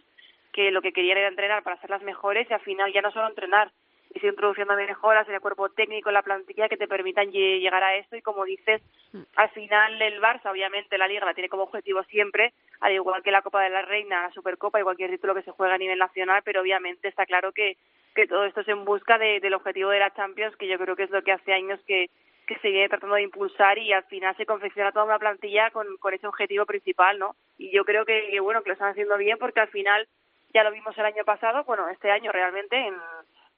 [0.53, 3.11] que lo que querían era entrenar para ser las mejores y al final ya no
[3.11, 3.71] solo entrenar,
[4.13, 7.83] y sigue introduciendo mejoras en el cuerpo técnico, en la plantilla que te permitan llegar
[7.83, 8.81] a esto y como dices,
[9.13, 9.21] mm.
[9.35, 13.31] al final el Barça, obviamente la Liga la tiene como objetivo siempre, al igual que
[13.31, 15.99] la Copa de la Reina, la Supercopa y cualquier título que se juega a nivel
[15.99, 17.77] nacional, pero obviamente está claro que,
[18.15, 20.95] que todo esto es en busca de, del objetivo de la Champions, que yo creo
[20.95, 22.09] que es lo que hace años que,
[22.47, 25.85] que se viene tratando de impulsar y al final se confecciona toda una plantilla con,
[25.97, 27.35] con ese objetivo principal, ¿no?
[27.59, 30.07] Y yo creo que, que, bueno, que lo están haciendo bien porque al final
[30.51, 32.95] ya lo vimos el año pasado, bueno, este año realmente en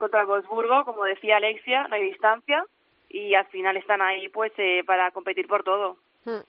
[0.02, 2.66] contra el Wolfsburgo, como decía Alexia, no hay distancia
[3.08, 5.98] y al final están ahí pues eh, para competir por todo.
[6.26, 6.42] Hmm.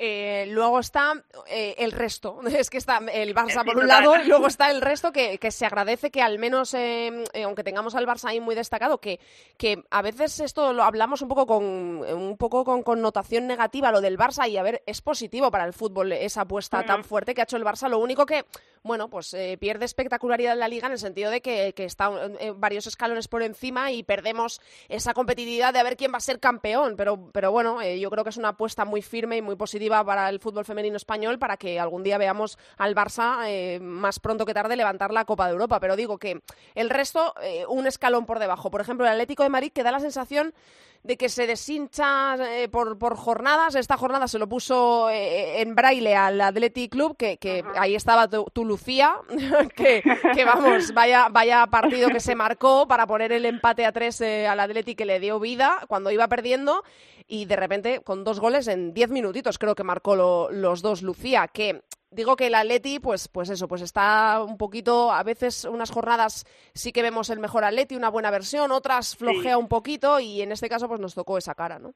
[0.00, 1.12] Eh, luego está
[1.48, 2.38] eh, el resto.
[2.58, 5.50] Es que está el Barça por un lado y luego está el resto que, que
[5.50, 9.18] se agradece que al menos, eh, eh, aunque tengamos al Barça ahí muy destacado, que,
[9.56, 14.00] que a veces esto lo hablamos un poco con un poco con connotación negativa, lo
[14.00, 17.40] del Barça, y a ver, es positivo para el fútbol esa apuesta tan fuerte que
[17.40, 17.88] ha hecho el Barça.
[17.88, 18.44] Lo único que,
[18.82, 22.10] bueno, pues pierde espectacularidad en la liga en el sentido de que, que está
[22.56, 26.40] varios escalones por encima y perdemos esa competitividad de a ver quién va a ser
[26.40, 26.94] campeón.
[26.96, 30.28] Pero, pero bueno, yo creo que es una apuesta muy firme y muy positiva para
[30.28, 34.54] el fútbol femenino español para que algún día veamos al Barça eh, más pronto que
[34.54, 35.80] tarde levantar la Copa de Europa.
[35.80, 36.40] Pero digo que
[36.74, 38.70] el resto, eh, un escalón por debajo.
[38.70, 40.54] Por ejemplo, el Atlético de Madrid que da la sensación
[41.02, 43.74] de que se deshincha eh, por, por, jornadas.
[43.74, 48.28] Esta jornada se lo puso eh, en braille al Athletic Club, que, que ahí estaba
[48.28, 49.16] tu, tu Lucía,
[49.76, 50.02] que,
[50.34, 54.46] que, vamos, vaya, vaya partido que se marcó para poner el empate a tres eh,
[54.46, 56.82] al Athletic que le dio vida cuando iba perdiendo
[57.28, 61.02] y de repente con dos goles en diez minutitos creo que marcó lo, los dos
[61.02, 65.64] Lucía, que digo que el Atleti, pues, pues eso, pues está un poquito, a veces
[65.64, 69.60] unas jornadas sí que vemos el mejor Atleti, una buena versión, otras flojea sí.
[69.60, 71.92] un poquito y en este caso pues nos tocó esa cara, ¿no?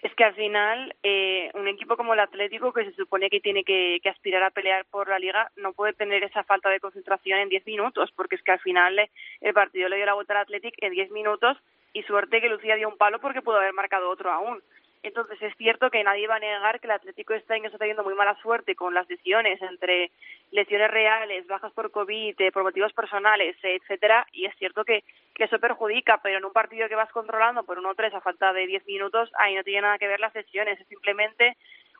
[0.00, 3.64] Es que al final eh, un equipo como el Atlético, que se supone que tiene
[3.64, 7.40] que, que, aspirar a pelear por la liga, no puede tener esa falta de concentración
[7.40, 10.42] en 10 minutos, porque es que al final el partido le dio la vuelta al
[10.42, 11.58] Atlético en 10 minutos
[11.92, 14.62] y suerte que Lucía dio un palo porque pudo haber marcado otro aún.
[15.02, 18.02] Entonces es cierto que nadie va a negar que el Atlético este año está teniendo
[18.02, 20.10] muy mala suerte con las lesiones, entre
[20.50, 25.44] lesiones reales, bajas por COVID, eh, por motivos personales, etcétera, y es cierto que, que
[25.44, 28.86] eso perjudica, pero en un partido que vas controlando por 1-3 a falta de 10
[28.86, 31.56] minutos, ahí no tiene nada que ver las lesiones, es simplemente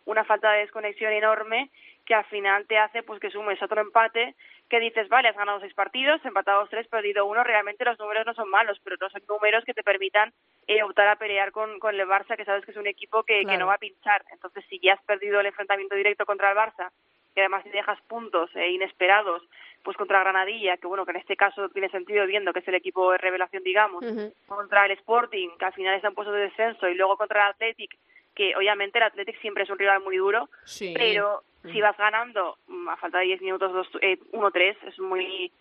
[0.08, 1.70] una falta de desconexión enorme
[2.06, 4.34] que al final te hace pues que sumes otro empate
[4.70, 8.34] que dices, vale, has ganado seis partidos, empatados tres, perdido uno, realmente los números no
[8.34, 10.32] son malos, pero no son números que te permitan
[10.66, 13.40] eh, optar a pelear con, con el Barça, que sabes que es un equipo que,
[13.40, 13.48] claro.
[13.50, 14.24] que no va a pinchar.
[14.32, 16.90] Entonces, si ya has perdido el enfrentamiento directo contra el Barça,
[17.34, 19.42] que además te dejas puntos eh, inesperados,
[19.82, 22.74] pues contra Granadilla, que bueno, que en este caso tiene sentido viendo que es el
[22.74, 24.32] equipo de revelación, digamos, uh -huh.
[24.46, 27.50] contra el Sporting, que al final está en puesto de descenso, y luego contra el
[27.50, 27.96] Athletic,
[28.38, 30.94] que obviamente el Athletic siempre es un rival muy duro, sí.
[30.96, 32.56] pero si vas ganando
[32.88, 35.52] a falta de 10 minutos eh, 1-3 es muy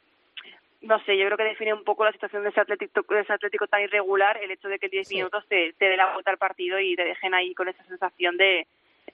[0.82, 3.34] no sé, yo creo que define un poco la situación de ese Atlético, de ese
[3.34, 5.16] Atlético tan irregular el hecho de que 10 sí.
[5.16, 8.38] minutos te, te dé la vuelta al partido y te dejen ahí con esa sensación
[8.38, 8.68] de,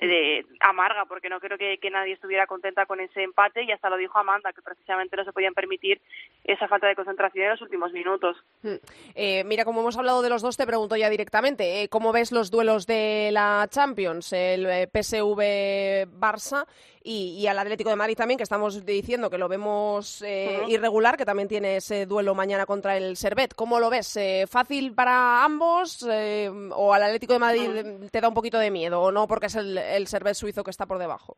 [0.08, 3.98] de amarga, porque no creo que, nadie estuviera contenta con ese empate y hasta lo
[3.98, 6.02] dijo Amanda, que precisamente no se podían permitir
[6.44, 8.38] esa falta de concentración en los últimos minutos.
[9.16, 12.32] Eh, mira, como hemos hablado de los dos, te pregunto ya directamente, eh, ¿cómo ves
[12.32, 16.66] los duelos de la Champions, el eh, PSV-Barça
[17.04, 20.66] y, y, al Atlético de Madrid también, que estamos diciendo que lo vemos eh, uh
[20.66, 20.70] -huh.
[20.70, 23.54] irregular, que también tiene ese duelo mañana contra el Servet.
[23.54, 24.16] ¿Cómo lo ves?
[24.16, 28.12] Eh, ¿Fácil para ambos eh, o al Atlético de Madrid uh -huh.
[28.12, 30.72] te da un poquito de miedo o no porque es el, el Servet suizo que
[30.72, 31.36] está por debajo?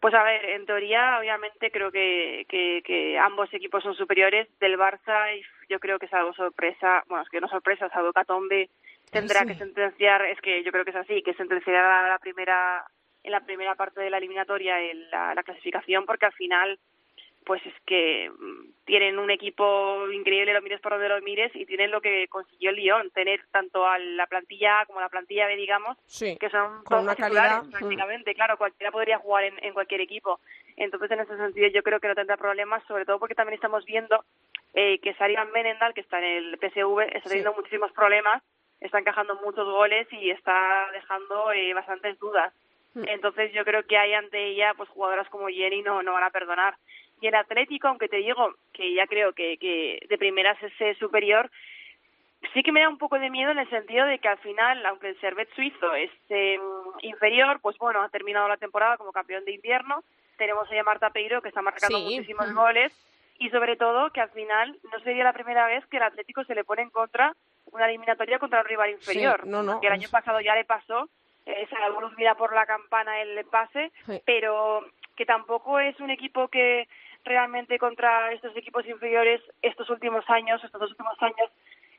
[0.00, 4.78] Pues a ver, en teoría, obviamente creo que, que, que ambos equipos son superiores del
[4.78, 8.68] Barça y yo creo que salvo sorpresa, bueno, es que no sorpresa, salvo Catombe
[9.10, 9.46] tendrá sí.
[9.46, 12.84] que sentenciar, es que yo creo que es así, que sentenciará la primera
[13.24, 16.78] en la primera parte de la eliminatoria en la, la clasificación porque al final
[17.44, 21.66] pues es que mm, tienen un equipo increíble, lo mires por donde lo mires, y
[21.66, 25.46] tienen lo que consiguió el Lyon, tener tanto a la plantilla A como la plantilla
[25.46, 27.70] B, digamos, sí, que son con una calidad mm.
[27.70, 28.30] prácticamente.
[28.30, 28.34] Mm.
[28.34, 30.40] Claro, cualquiera podría jugar en, en, cualquier equipo.
[30.76, 33.84] Entonces, en ese sentido, yo creo que no tendrá problemas, sobre todo porque también estamos
[33.84, 34.24] viendo
[34.72, 37.56] eh, que Sarian Menendal, que está en el PSV, está teniendo sí.
[37.56, 38.42] muchísimos problemas,
[38.80, 42.52] está encajando muchos goles y está dejando eh, bastantes dudas.
[42.94, 46.30] Entonces yo creo que hay ante ella pues jugadoras como Jenny no, no van a
[46.30, 46.76] perdonar.
[47.20, 51.50] Y el Atlético, aunque te digo que ya creo que, que de primeras es superior,
[52.52, 54.84] sí que me da un poco de miedo en el sentido de que al final,
[54.86, 56.58] aunque el Servet suizo es eh,
[57.02, 60.02] inferior, pues bueno, ha terminado la temporada como campeón de invierno.
[60.36, 62.04] Tenemos a Marta Peiro que está marcando Sí.
[62.04, 62.92] muchísimos goles
[63.38, 66.54] y sobre todo que al final no sería la primera vez que el Atlético se
[66.54, 67.34] le pone en contra
[67.72, 69.46] una eliminatoria contra un rival inferior.
[69.46, 71.08] no, no, Que el año pasado ya le pasó,
[71.46, 71.68] eh,
[72.00, 74.20] Luz mira por la campana el pase, Sí.
[74.24, 74.84] pero
[75.16, 76.88] que tampoco es un equipo que
[77.24, 81.50] realmente contra estos equipos inferiores estos últimos años, estos dos últimos años,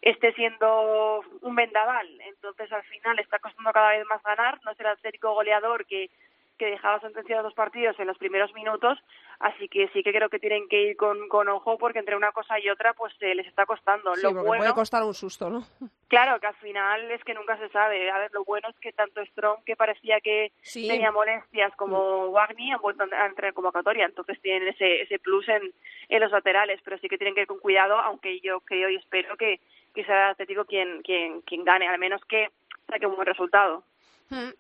[0.01, 2.07] esté siendo un vendaval.
[2.21, 4.59] Entonces, al final, está costando cada vez más ganar.
[4.63, 6.09] No es el Atlético goleador que,
[6.57, 8.97] que dejaba sentenciados los partidos en los primeros minutos.
[9.39, 12.31] Así que sí que creo que tienen que ir con, con ojo porque entre una
[12.31, 14.15] cosa y otra pues eh, les está costando.
[14.15, 15.63] Sí, lo bueno, puede costar un susto, ¿no?
[16.07, 18.09] claro, que al final es que nunca se sabe.
[18.09, 20.87] A ver, lo bueno es que tanto Strong, que parecía que Sí.
[20.87, 24.05] tenía molestias, como Wagner han vuelto a entrar en convocatoria.
[24.05, 25.73] Entonces tienen ese, ese plus en,
[26.09, 28.95] en los laterales, pero sí que tienen que ir con cuidado, aunque yo creo y
[28.95, 29.59] espero que,
[29.93, 32.49] que sea Atlético quien, quien, quien gane, al menos que
[32.87, 33.83] saque un buen resultado.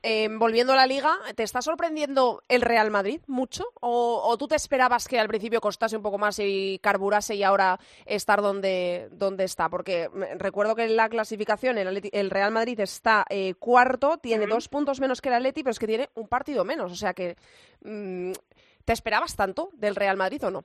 [0.03, 3.65] Eh, volviendo a la liga, ¿te está sorprendiendo el Real Madrid mucho?
[3.81, 7.41] ¿O, o tú te esperabas que al principio costase un poco más y carburase y
[7.43, 9.67] ahora estar donde, donde está?
[9.69, 14.17] Porque mm, recuerdo que en la clasificación el, Atleti- el Real Madrid está eh, cuarto,
[14.19, 16.91] tiene dos puntos menos que el Atleti, pero es que tiene un partido menos.
[16.91, 17.35] O sea que,
[17.83, 18.33] mm,
[18.85, 20.63] ¿te esperabas tanto del Real Madrid o no?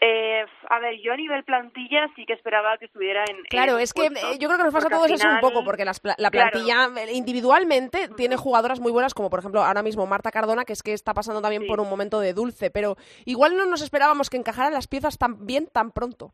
[0.00, 3.42] Eh, a ver, yo a nivel plantilla sí que esperaba que estuviera en.
[3.44, 5.84] Claro, es que eh, yo creo que nos pasa a todos eso un poco, porque
[5.86, 6.50] las la claro.
[6.50, 10.74] plantilla eh, individualmente tiene jugadoras muy buenas, como por ejemplo ahora mismo Marta Cardona, que
[10.74, 11.68] es que está pasando también Sí.
[11.68, 15.46] por un momento de dulce, pero igual no nos esperábamos que encajaran las piezas tan
[15.46, 16.32] bien tan pronto.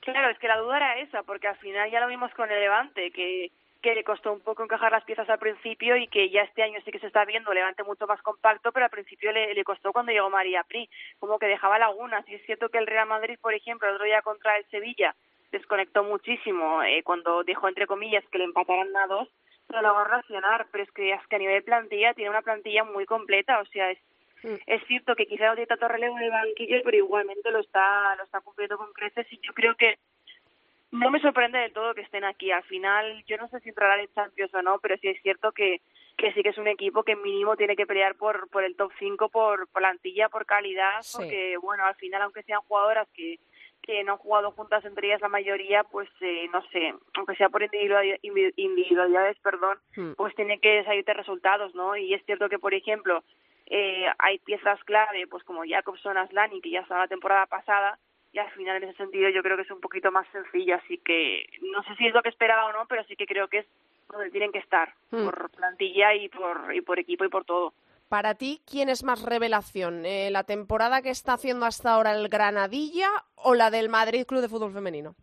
[0.00, 2.58] Claro, es que la duda era esa, porque al final ya lo vimos con el
[2.58, 3.50] Levante, que,
[3.80, 6.80] que le costó un poco encajar las piezas al principio y que ya este año
[6.84, 9.92] sí que se está viendo Levante mucho más compacto, pero al principio le, le costó
[9.92, 12.28] cuando llegó María Pri, como que dejaba lagunas.
[12.28, 15.14] Y es cierto que el Real Madrid, por ejemplo, el otro día contra el Sevilla
[15.50, 19.28] desconectó muchísimo eh, cuando dejó, entre comillas, que le empataran a dos,
[19.66, 20.66] pero logró reaccionar.
[20.70, 23.90] Pero es que, es que a nivel plantilla tiene una plantilla muy completa, o sea,
[23.90, 23.98] es
[24.42, 24.54] Mm.
[24.66, 28.16] es cierto que quizá no tiene tanto relevo en el banquillo, pero igualmente lo está,
[28.16, 29.98] lo está cumpliendo con creces y yo creo que
[30.92, 32.50] no me sorprende del todo que estén aquí.
[32.50, 35.52] Al final, yo no sé si entrarán en Champions o no, pero sí es cierto
[35.52, 35.80] que,
[36.16, 38.90] que sí que es un equipo que mínimo tiene que pelear por, por el top
[38.98, 41.18] 5, por plantilla, por calidad, Sí.
[41.18, 43.38] porque, bueno, al final, aunque sean jugadoras que,
[43.82, 47.48] que no han jugado juntas entre ellas la mayoría, pues eh, no sé, aunque sea
[47.48, 50.12] por individualidad- individu- individualidades, perdón, Mm.
[50.16, 51.96] pues tiene que salirte resultados, ¿no?
[51.96, 53.22] Y es cierto que, por ejemplo,
[53.66, 57.98] eh, hay piezas clave, pues como Jacobson, Aslani, que ya estaba la temporada pasada,
[58.32, 60.98] y al final en ese sentido yo creo que es un poquito más sencillo, así
[60.98, 63.58] que no sé si es lo que esperaba o no, pero sí que creo que
[63.58, 63.66] es
[64.08, 65.24] donde tienen que estar, Mm.
[65.24, 67.72] por plantilla y por, y por equipo y por todo.
[68.08, 70.04] Para ti, ¿quién es más revelación?
[70.04, 74.40] Eh, ¿La temporada que está haciendo hasta ahora el Granadilla o la del Madrid Club
[74.40, 75.14] de Fútbol Femenino?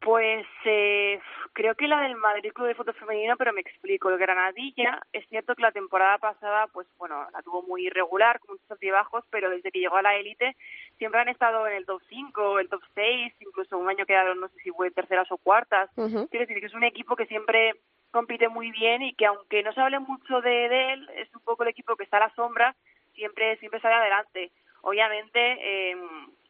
[0.00, 1.18] Pues eh,
[1.54, 4.10] creo que la del Madrid Club de Fútbol Femenino, pero me explico.
[4.10, 8.54] El Granadilla, es cierto que la temporada pasada, pues bueno, la tuvo muy irregular, con
[8.54, 10.56] muchos altibajos, pero desde que llegó a la élite
[10.98, 14.48] siempre han estado en el top 5, el top 6, incluso un año quedaron, no
[14.48, 15.90] sé si fue terceras o cuartas.
[15.94, 17.74] Quiero decir que es un equipo que siempre
[18.10, 21.40] compite muy bien y que aunque no se hable mucho de, de él, es un
[21.42, 22.76] poco el equipo que está a la sombra,
[23.14, 24.52] siempre siempre sale adelante.
[24.82, 25.96] Obviamente, eh,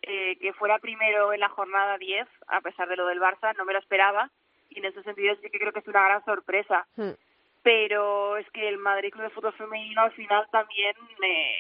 [0.07, 3.65] eh, que fuera primero en la jornada 10, a pesar de lo del Barça, no
[3.65, 4.31] me lo esperaba
[4.71, 6.87] y en ese sentido sí que creo que es una gran sorpresa.
[6.97, 7.11] Mm.
[7.63, 10.95] Pero es que el Madrid Club de Fútbol Femenino al final también,
[11.27, 11.55] eh,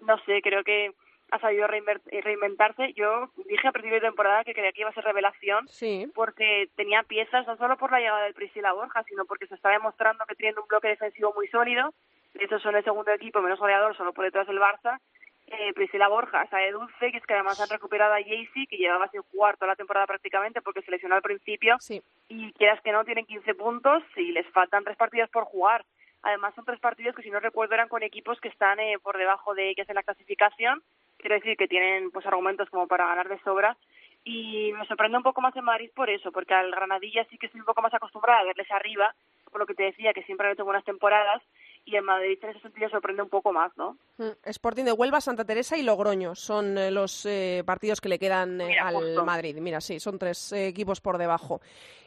[0.00, 0.92] no sé, creo que
[1.30, 2.92] ha sabido reinver- reinventarse.
[2.94, 6.06] Yo dije a principio de temporada que creía que iba a ser revelación Sí.
[6.14, 9.70] porque tenía piezas no solo por la llegada del Priscila Borja, sino porque se está
[9.70, 11.92] demostrando que tienen un bloque defensivo muy sólido.
[12.34, 14.98] De hecho, son el segundo equipo menos goleador, solo por detrás del Barça.
[15.46, 19.08] Eh, Priscila Borja, Sae Dulce, que es que además han recuperado a Jaycee, que llevaba
[19.08, 21.76] sin jugar toda la temporada prácticamente porque se lesionó al principio.
[21.80, 22.02] Sí.
[22.28, 25.84] Y quieras que no, tienen 15 puntos y les faltan tres partidos por jugar.
[26.22, 29.18] Además, son tres partidos que, si no recuerdo, eran con equipos que están eh, por
[29.18, 30.82] debajo de ellas en la clasificación.
[31.18, 33.76] Quiero decir que tienen pues argumentos como para ganar de sobra.
[34.24, 37.46] Y me sorprende un poco más en Madrid por eso, porque al Granadilla sí que
[37.46, 39.14] estoy un poco más acostumbrada a verles arriba,
[39.50, 41.42] por lo que te decía, que siempre han hecho buenas temporadas.
[41.86, 43.98] Y en Madrid en ese sentido sorprende un poco más, ¿no?
[44.16, 48.18] Mm, Sporting de Huelva, Santa Teresa y Logroño son eh, los eh, partidos que le
[48.18, 49.24] quedan eh, Mira, al justo.
[49.26, 49.56] Madrid.
[49.60, 51.60] Mira, sí, son tres eh, equipos por debajo.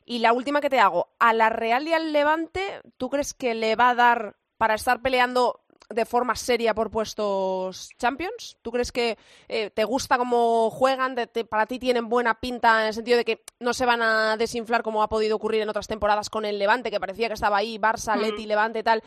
[0.05, 3.53] Y la última que te hago, a la Real y al Levante, ¿tú crees que
[3.53, 5.59] le va a dar para estar peleando
[5.89, 8.57] de forma seria por puestos Champions?
[8.61, 9.17] ¿Tú crees que
[9.47, 11.13] eh, te gusta cómo juegan?
[11.15, 14.01] de- te- para ti tienen buena pinta en el sentido de que no se van
[14.01, 17.35] a desinflar como ha podido ocurrir en otras temporadas con el Levante, que parecía que
[17.35, 18.17] estaba ahí, Barça.
[18.19, 19.01] Leti, Levante, tal.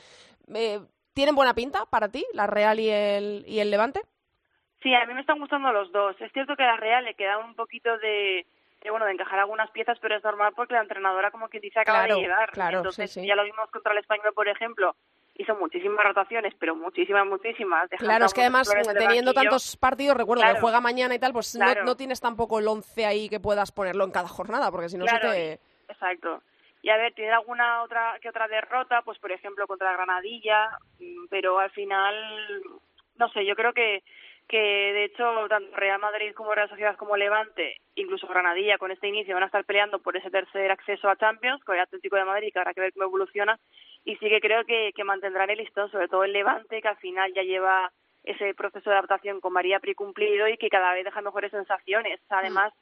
[0.54, 0.80] Eh,
[1.12, 4.00] ¿Tienen buena pinta para ti, la Real y el, y el Levante?
[4.82, 6.16] Sí, a mí me están gustando los dos.
[6.20, 8.46] Es cierto que a la Real le queda un poquito de,
[8.82, 11.80] de, bueno, de encajar algunas piezas, pero es normal porque la entrenadora, como quien dice,
[11.80, 12.50] acaba Claro, de llegar.
[12.52, 13.26] claro, Entonces, sí, sí.
[13.26, 14.94] ya lo vimos contra el Español, por ejemplo,
[15.34, 17.90] hizo muchísimas rotaciones, pero muchísimas, muchísimas.
[17.90, 21.54] dejando Claro, es que además, teniendo tantos partidos, recuerdo que juega mañana y tal, pues
[21.56, 24.96] no- no, tienes tampoco el 11 ahí que puedas ponerlo en cada jornada, porque si
[24.96, 25.60] no Claro, se te...
[25.92, 26.42] Exacto.
[26.82, 31.26] Y a ver, tiene alguna otra que otra derrota, pues por ejemplo contra Granadilla, mm,
[31.28, 32.14] pero al final,
[33.16, 34.02] no sé, yo creo que
[34.50, 39.06] que de hecho tanto Real Madrid como Real Sociedad como Levante, incluso Granadilla con este
[39.06, 42.24] inicio van a estar peleando por ese tercer acceso a Champions con el Atlético de
[42.24, 43.60] Madrid, que habrá que ver cómo evoluciona,
[44.04, 46.96] y sí que creo que, que mantendrán el listón, sobre todo el Levante, que al
[46.96, 47.92] final ya lleva
[48.24, 52.20] ese proceso de adaptación con María Pri cumplido y que cada vez deja mejores sensaciones.
[52.28, 52.72] Además,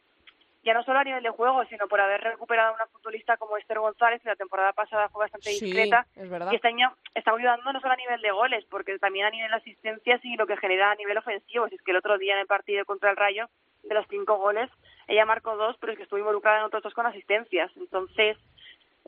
[0.62, 3.56] ya no solo a nivel de juego, sino por haber recuperado a una futbolista como
[3.56, 6.50] Esther González, que la temporada pasada fue bastante Sí, discreta, es verdad.
[6.52, 9.50] y este año está ayudando no solo a nivel de goles, porque también a nivel
[9.50, 11.68] de asistencias y lo que genera a nivel ofensivo.
[11.68, 13.48] Si es que el otro día en el partido contra el Rayo,
[13.84, 14.68] de los cinco goles,
[15.06, 17.70] ella marcó dos, pero es que estuvo involucrada en otros dos con asistencias.
[17.76, 18.36] Entonces,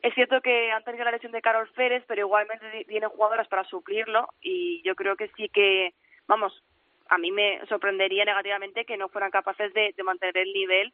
[0.01, 3.65] es cierto que han tenido la lesión de Carol Pérez, pero igualmente tienen jugadoras para
[3.65, 5.93] suplirlo y yo creo que sí que,
[6.27, 6.63] vamos,
[7.09, 10.93] a mí me sorprendería negativamente que no fueran capaces de, de mantener el nivel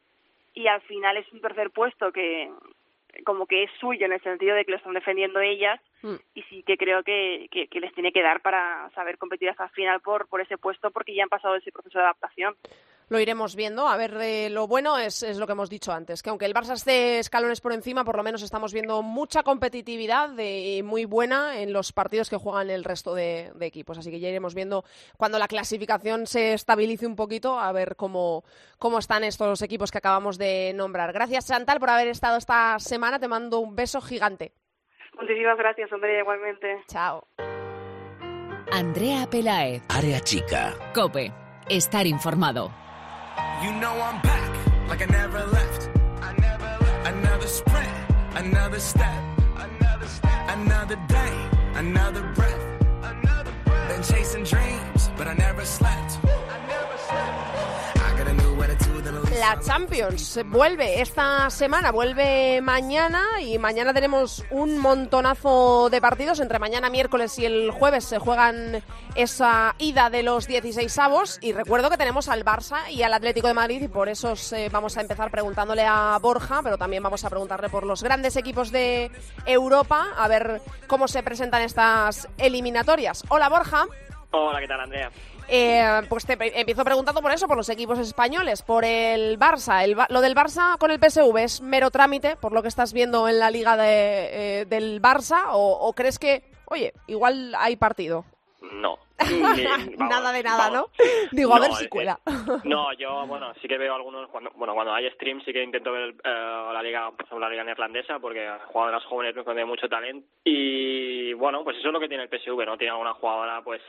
[0.58, 2.50] y al final es un tercer puesto que
[3.24, 6.14] como que es suyo en el sentido de que lo están defendiendo ellas Mm.
[6.34, 9.64] y sí que creo que, que, que les tiene que dar para saber competir hasta
[9.64, 12.56] el final por, por ese puesto porque ya han pasado ese proceso de adaptación.
[13.08, 13.88] Lo iremos viendo.
[13.88, 16.52] A ver, eh, lo bueno es, es lo que hemos dicho antes, que aunque el
[16.52, 21.58] Barça esté escalones por encima, por lo menos estamos viendo mucha competitividad de, muy buena
[21.58, 23.96] en los partidos que juegan el resto de, de equipos.
[23.96, 24.84] Así que ya iremos viendo
[25.16, 28.44] cuando la clasificación se estabilice un poquito, a ver cómo,
[28.78, 31.12] cómo están estos equipos que acabamos de nombrar.
[31.14, 33.18] Gracias, Chantal, por haber estado esta semana.
[33.18, 34.52] Te mando un beso gigante.
[35.20, 36.82] Muchísimas gracias, hombre, igualmente.
[36.88, 37.24] Chao.
[38.70, 40.74] Andrea Pelaez, Área chica.
[40.94, 41.32] Cope,
[41.68, 42.70] estar informado.
[43.62, 45.88] You know I'm back, like I never left.
[46.22, 47.06] I never left.
[47.08, 47.88] Another sprint,
[48.36, 49.22] another step,
[49.56, 52.64] another step, another day, another breath,
[53.02, 53.88] another breath.
[53.88, 56.18] Been chasing dreams, but I never slept.
[59.38, 66.40] La Champions vuelve esta semana, vuelve mañana y mañana tenemos un montonazo de partidos.
[66.40, 68.82] Entre mañana, miércoles y el jueves se juegan
[69.14, 71.38] esa ida de los 16 avos.
[71.40, 74.68] Y recuerdo que tenemos al Barça y al Atlético de Madrid y por eso eh,
[74.72, 78.72] vamos a empezar preguntándole a Borja, pero también vamos a preguntarle por los grandes equipos
[78.72, 79.10] de
[79.46, 83.22] Europa, a ver cómo se presentan estas eliminatorias.
[83.28, 83.86] Hola Borja.
[84.30, 85.10] Hola, ¿qué tal, Andrea?
[85.48, 89.82] Eh, pues te empiezo preguntando por eso, por los equipos españoles, por el Barça.
[89.82, 93.28] El lo del Barça con el PSV es mero trámite, por lo que estás viendo
[93.28, 98.24] en la liga de, eh, del Barça, o, o crees que, oye, igual hay partido?
[98.60, 98.98] No.
[99.18, 99.58] Vamos,
[99.98, 100.90] nada de nada, vamos.
[100.98, 101.04] ¿no?
[101.32, 102.20] Digo, a No, ver eh, si cuela.
[102.64, 105.92] No, yo, bueno, sí que veo algunos, cuando, bueno, cuando hay stream sí que intento
[105.92, 109.88] ver eh, la liga, por ejemplo, la liga neerlandesa, porque jugadoras jóvenes que de mucho
[109.88, 110.26] talento.
[110.44, 112.76] Y, bueno, pues eso es lo que tiene el PSV, ¿no?
[112.76, 113.80] Tiene alguna jugadora, pues,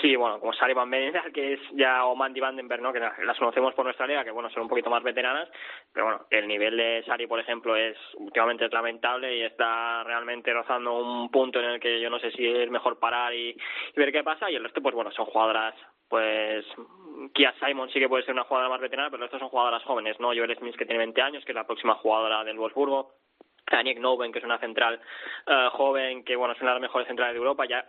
[0.00, 2.92] sí, bueno, como Sari Van Benedal, que es ya, o Mandy Vandenberg, ¿no?
[2.92, 5.48] Que la- las conocemos por nuestra liga, que, bueno, son un poquito más veteranas,
[5.92, 10.52] pero, bueno, el nivel de Sari, por ejemplo, es últimamente es lamentable y está realmente
[10.52, 13.56] rozando un punto en el que yo no sé si es mejor parar y,
[13.96, 15.74] ver qué pasa, y el resto, pues, bueno, son jugadoras
[16.08, 16.64] pues
[17.34, 20.18] Kia Simon sí que puede ser una jugadora más veterana, pero estos son jugadoras jóvenes,
[20.18, 20.28] ¿no?
[20.28, 23.12] Joel Smith que tiene 20 años, que es la próxima jugadora del Wolfsburgo,
[23.66, 24.98] Aniek Noven, que es una central
[25.46, 27.84] eh, joven, que bueno, es una de las mejores centrales de Europa, ya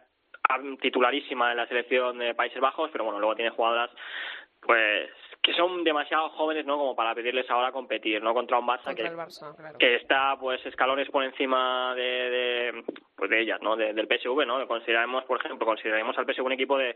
[0.82, 3.92] titularísima en la selección de Países Bajos, pero bueno, luego tiene jugadoras
[4.62, 5.10] pues
[5.42, 6.78] que son demasiado jóvenes, ¿no?
[6.78, 8.34] Como para pedirles ahora competir, ¿no?
[8.34, 9.78] Contra un Barça Contra que el Barça, claro.
[9.78, 12.84] que está pues escalones por encima de, de
[13.20, 16.52] pues de ellas no De- del PSV no consideramos por ejemplo consideramos al PSV un
[16.54, 16.96] equipo de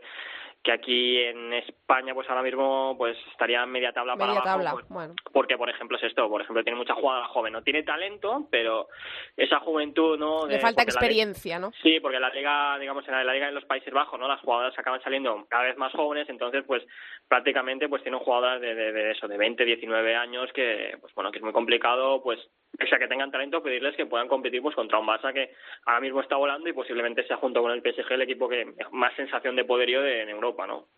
[0.62, 4.56] que aquí en España pues ahora mismo pues estaría en media tabla para Media abajo
[4.56, 5.14] tabla, pues, bueno.
[5.32, 8.88] porque por ejemplo es esto por ejemplo tiene mucha jugadora joven no tiene talento pero
[9.36, 11.70] esa juventud no Le de- falta la liga- experiencia, ¿no?
[11.82, 14.26] Sí, porque la liga, digamos, en la, la liga de los Países Bajos, ¿no?
[14.28, 16.82] Las jugadoras acaban saliendo cada vez más jóvenes, entonces, pues,
[17.28, 21.30] prácticamente, pues, tienen jugadoras de, de, de eso, de 20, 19 años, que, pues, bueno,
[21.30, 22.38] que es muy complicado, pues,
[22.82, 25.50] o sea, que tengan talento, pedirles que puedan competir, pues, contra un Barça que
[25.86, 29.14] ahora mismo está volando y posiblemente sea junto con el PSG el equipo que más
[29.14, 30.88] sensación de poderío de, en Europa, ¿no?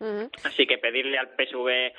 [0.43, 1.93] Así que pedirle al PSV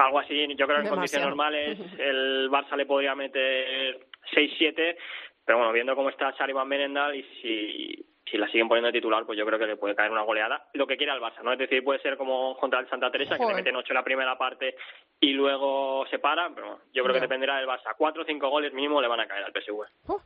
[0.00, 3.98] algo así, yo creo que en condiciones normales el Barça le podría meter
[4.34, 4.96] 6-7,
[5.44, 8.92] pero bueno, viendo cómo está Sari Van Benendal y si si la siguen poniendo de
[8.98, 10.66] titular, pues yo creo que le puede caer una goleada.
[10.74, 11.52] Lo que quiera el Barça, ¿no?
[11.52, 13.56] Es decir, puede ser como contra el Santa Teresa, que Joder.
[13.56, 14.74] le meten ocho en la primera parte
[15.20, 17.94] y luego se paran, pero yo creo que dependerá del Barça.
[17.96, 19.80] Cuatro o cinco goles mínimo le van a caer al PSV.
[20.08, 20.18] Uh,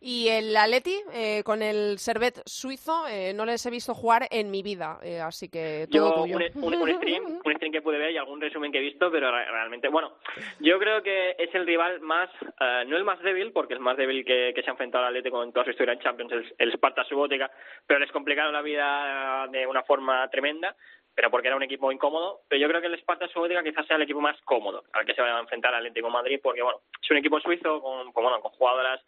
[0.00, 4.50] Y el Atleti, eh, con el Servet suizo, eh, no les he visto jugar en
[4.50, 6.36] mi vida, eh, así que todo Yo, tuyo.
[6.54, 9.10] un, un- un stream, un stream que pude ver y algún resumen que he visto,
[9.10, 10.12] pero re- realmente, bueno,
[10.60, 12.30] yo creo que es el rival más,
[12.60, 15.10] eh, no el más débil, porque el más débil que, que se ha enfrentado al
[15.10, 17.47] Atlético en toda su historia en Champions es el Sparta Subótica,
[17.86, 20.76] pero les complicaron la vida de una forma tremenda,
[21.14, 23.96] pero porque era un equipo incómodo, pero yo creo que el Sparta Subótica quizás sea
[23.96, 26.62] el equipo más cómodo al que se va a enfrentar al Atlético de Madrid, porque
[26.62, 29.00] bueno, es un equipo suizo con, con, bueno, con jugadoras,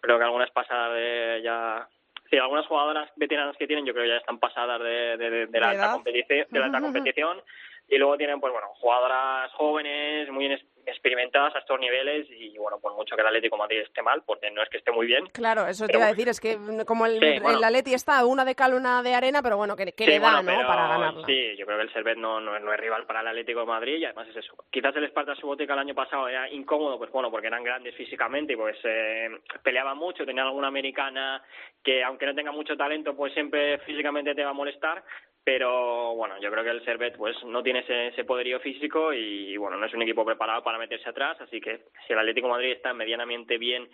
[0.00, 1.88] creo que algunas pasadas de ya
[2.30, 5.70] Sí, algunas jugadoras veteranas que tienen, yo creo que ya están pasadas de, de, la
[5.70, 7.42] ¿De alta competición, de la alta competición.
[7.88, 10.44] Y luego tienen, pues bueno, jugadoras jóvenes, muy
[10.88, 14.22] experimentadas a estos niveles y bueno, por mucho que el Atlético de Madrid esté mal,
[14.26, 15.26] porque no es que esté muy bien.
[15.32, 17.58] Claro, eso te iba a decir, es que como el, Sí, bueno.
[17.58, 20.18] el Atleti está una de cal, una de arena, pero bueno, que, que Sí, le
[20.18, 21.26] da, bueno, ¿no?, pero para ganarla.
[21.26, 23.96] Sí, yo creo que el Servet no, no es rival para el Atlético de Madrid
[23.98, 24.54] y además es eso.
[24.70, 28.52] Quizás el Sparta Subotica el año pasado era incómodo, pues bueno, porque eran grandes físicamente
[28.52, 29.28] y pues eh,
[29.62, 31.42] peleaban mucho, tenían alguna americana
[31.82, 35.02] que aunque no tenga mucho talento, pues siempre físicamente te va a molestar.
[35.44, 39.56] Pero bueno, yo creo que el Servet pues no tiene ese, ese poderío físico y
[39.56, 42.72] bueno, no es un equipo preparado para meterse atrás, así que si el Atlético Madrid
[42.72, 43.88] está medianamente bien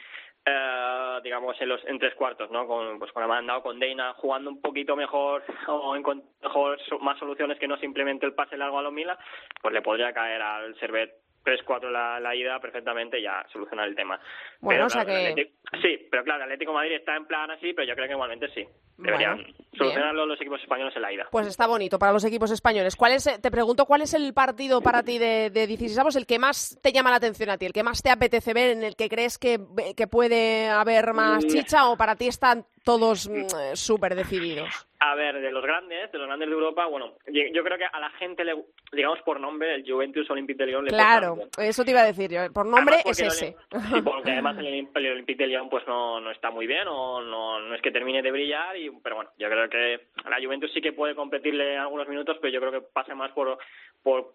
[0.47, 4.13] eh, digamos en los en tres cuartos no con pues con Amanda o con Deina
[4.15, 8.79] jugando un poquito mejor o encontrando mejor más soluciones que no simplemente el pase largo
[8.79, 9.19] a los Mila
[9.63, 14.19] pues le podría caer al Servet 3-4 la, la ida perfectamente ya solucionar el tema
[14.61, 17.27] Bueno, Pero, o sea claro, que- Atlético- sí pero claro Atlético de Madrid está en
[17.27, 18.65] plan así pero yo creo que igualmente sí
[18.97, 19.69] deberían Bueno, bien.
[19.79, 22.95] solucionarlo los equipos españoles en la ida Pues está bonito para los equipos españoles.
[22.97, 26.39] ¿Cuál es, te pregunto, ¿cuál es el partido para ti de, de 16 el que
[26.39, 28.95] más te llama la atención a ti, el que más te apetece ver, en el
[28.97, 29.59] que crees que,
[29.97, 31.49] que puede haber más Mm.
[31.49, 34.87] chicha o para ti están todos mm, súper decididos?
[35.07, 38.01] A ver, de los grandes, de los grandes de Europa, bueno, yo creo que a
[38.01, 38.55] la gente le,
[38.91, 42.31] digamos por nombre, el Juventus Olympique de Lyon le Claro, eso te iba a decir
[42.31, 42.51] yo.
[42.53, 43.55] Por nombre es ese.
[43.71, 47.61] sí, porque además el, Olympique de Lyon pues no, no está muy bien o no,
[47.61, 50.81] no es que termine de brillar y pero bueno yo creo que la Juventus sí
[50.81, 53.59] que puede competirle algunos minutos pero yo creo que pasa más por
[54.03, 54.35] por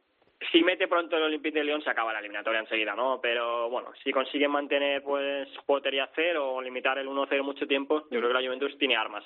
[0.51, 3.91] si mete pronto el Olympique de Lyon se acaba la eliminatoria enseguida no pero bueno
[4.03, 8.33] si consiguen mantener pues portería cero o limitar el 1-0 mucho tiempo yo creo que
[8.33, 9.23] la Juventus tiene armas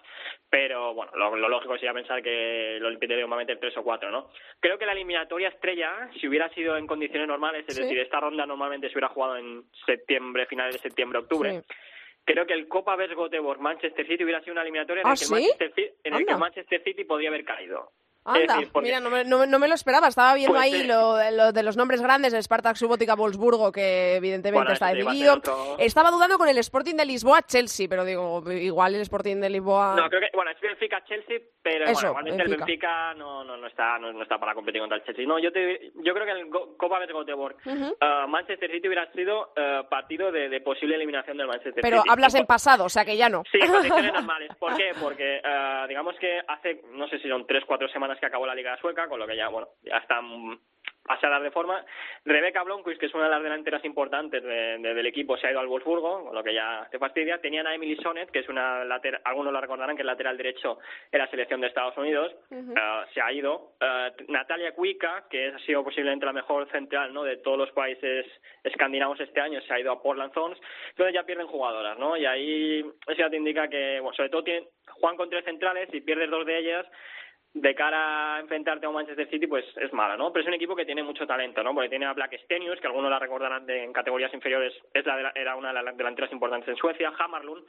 [0.49, 3.59] pero bueno lo, lo lógico sería pensar que el Olympique de Lyon va a meter
[3.59, 7.65] 3 o 4 no creo que la eliminatoria estrella si hubiera sido en condiciones normales
[7.67, 7.81] es Sí.
[7.83, 11.51] decir esta ronda normalmente se hubiera jugado en septiembre, finales de septiembre, octubre.
[11.51, 11.73] Sí.
[12.25, 15.25] Creo que el Copa Göteborg Manchester City hubiera sido una eliminatoria en, ¿Ah, el que,
[15.25, 15.33] sí?
[15.33, 17.91] Manchester, en el que Manchester City podía haber caído.
[18.25, 20.07] Anda, decir, porque- mira, no me, no me- no me lo esperaba.
[20.07, 20.87] Estaba viendo Pues ahí sí.
[20.87, 25.33] lo, lo de los nombres grandes, Spartak Subotica Wolfsburgo, que evidentemente Bueno, está dividido.
[25.35, 29.95] otro- Estaba dudando con el Sporting de Lisboa-Chelsea, pero digo, igual el Sporting de Lisboa...
[29.97, 32.63] No, creo que, bueno, es Benfica-Chelsea, pero Eso, bueno, igualmente Benfica.
[32.63, 35.25] el Benfica no, no, no, está, no, no está para competir contra el Chelsea.
[35.25, 37.97] No, yo, te, yo creo que el Go- Copa vs Göteborg, Ujú.
[37.99, 42.09] eh, Manchester City hubiera sido eh, partido de, de posible eliminación del Manchester Pero City.
[42.09, 43.43] hablas Y en pasado, o sea que ya no.
[43.51, 44.51] Sí, condiciones normales.
[44.57, 44.91] ¿Por qué?
[45.01, 48.55] Porque eh, digamos que hace, no sé si son tres, cuatro semanas que acabó la
[48.55, 50.59] Liga Sueca, con lo que ya, bueno, ya están
[51.05, 51.83] pasadas de forma.
[52.23, 55.51] Rebeca Blomqvist, que es una de las delanteras importantes de- de- del equipo, se ha
[55.51, 57.39] ido al Wolfsburgo, con lo que ya te fastidia.
[57.41, 60.79] Tenían a Emily Sonnet, que es una lateral, algunos la recordarán, que es lateral derecho
[61.11, 63.73] en la selección de Estados Unidos, eh, se ha ido.
[63.81, 67.23] Eh, Natalia Kuika, que ha sido posiblemente la mejor central ¿no?
[67.23, 68.25] de todos los países
[68.63, 70.59] escandinavos este año, se ha ido a Portland Thorns.
[70.91, 72.15] Entonces ya pierden jugadoras, ¿no?
[72.15, 75.89] Y ahí eso ya te indica que, bueno, sobre todo tienen, juegan con tres centrales
[75.93, 76.85] y pierdes dos de ellas
[77.55, 80.33] de cara a enfrentarte a un Manchester City, pues es mala, ¿no?
[80.33, 81.73] Pero es un equipo que tiene mucho talento, ¿no?
[81.73, 85.17] Porque tiene a Black Stenius, que algunos la recordarán de, en categorías inferiores, es la,
[85.17, 87.63] de la- era una de las delanteras importantes en Suecia, Hammarlund,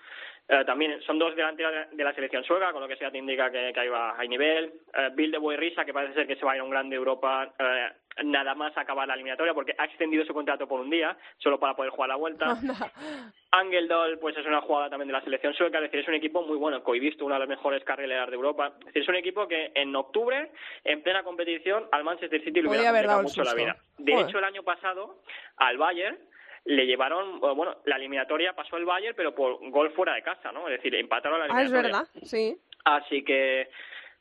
[0.49, 3.51] eh, también son dos delanteras de la selección sueca, con lo que ya te indica
[3.51, 6.47] que, que ahí va, hay nivel, eh, Bill de Boerrisa, que parece ser que se
[6.47, 7.89] va a ir a un grande Europa eh,
[8.25, 11.75] nada más acabar la eliminatoria, porque ha extendido su contrato por un día, solo para
[11.75, 12.57] poder jugar la vuelta.
[13.51, 16.15] Angel Doll, pues es una jugada también de la selección sueca, es decir, es un
[16.15, 18.73] equipo muy bueno, visto una de las mejores carrileras de Europa.
[18.81, 20.51] Es decir, es un equipo que en octubre,
[20.85, 23.77] en plena competición, al Manchester City le hubiera complicado mucho la vida.
[23.99, 24.29] De Joder.
[24.29, 25.23] hecho, el año pasado,
[25.57, 26.19] al Bayern
[26.67, 30.67] le llevaron, bueno, la eliminatoria pasó el Bayern, pero por gol fuera de casa, ¿no?
[30.69, 31.99] Es decir, empataron la Ah, es eliminatoria.
[31.99, 32.57] verdad, sí.
[32.85, 33.69] Así que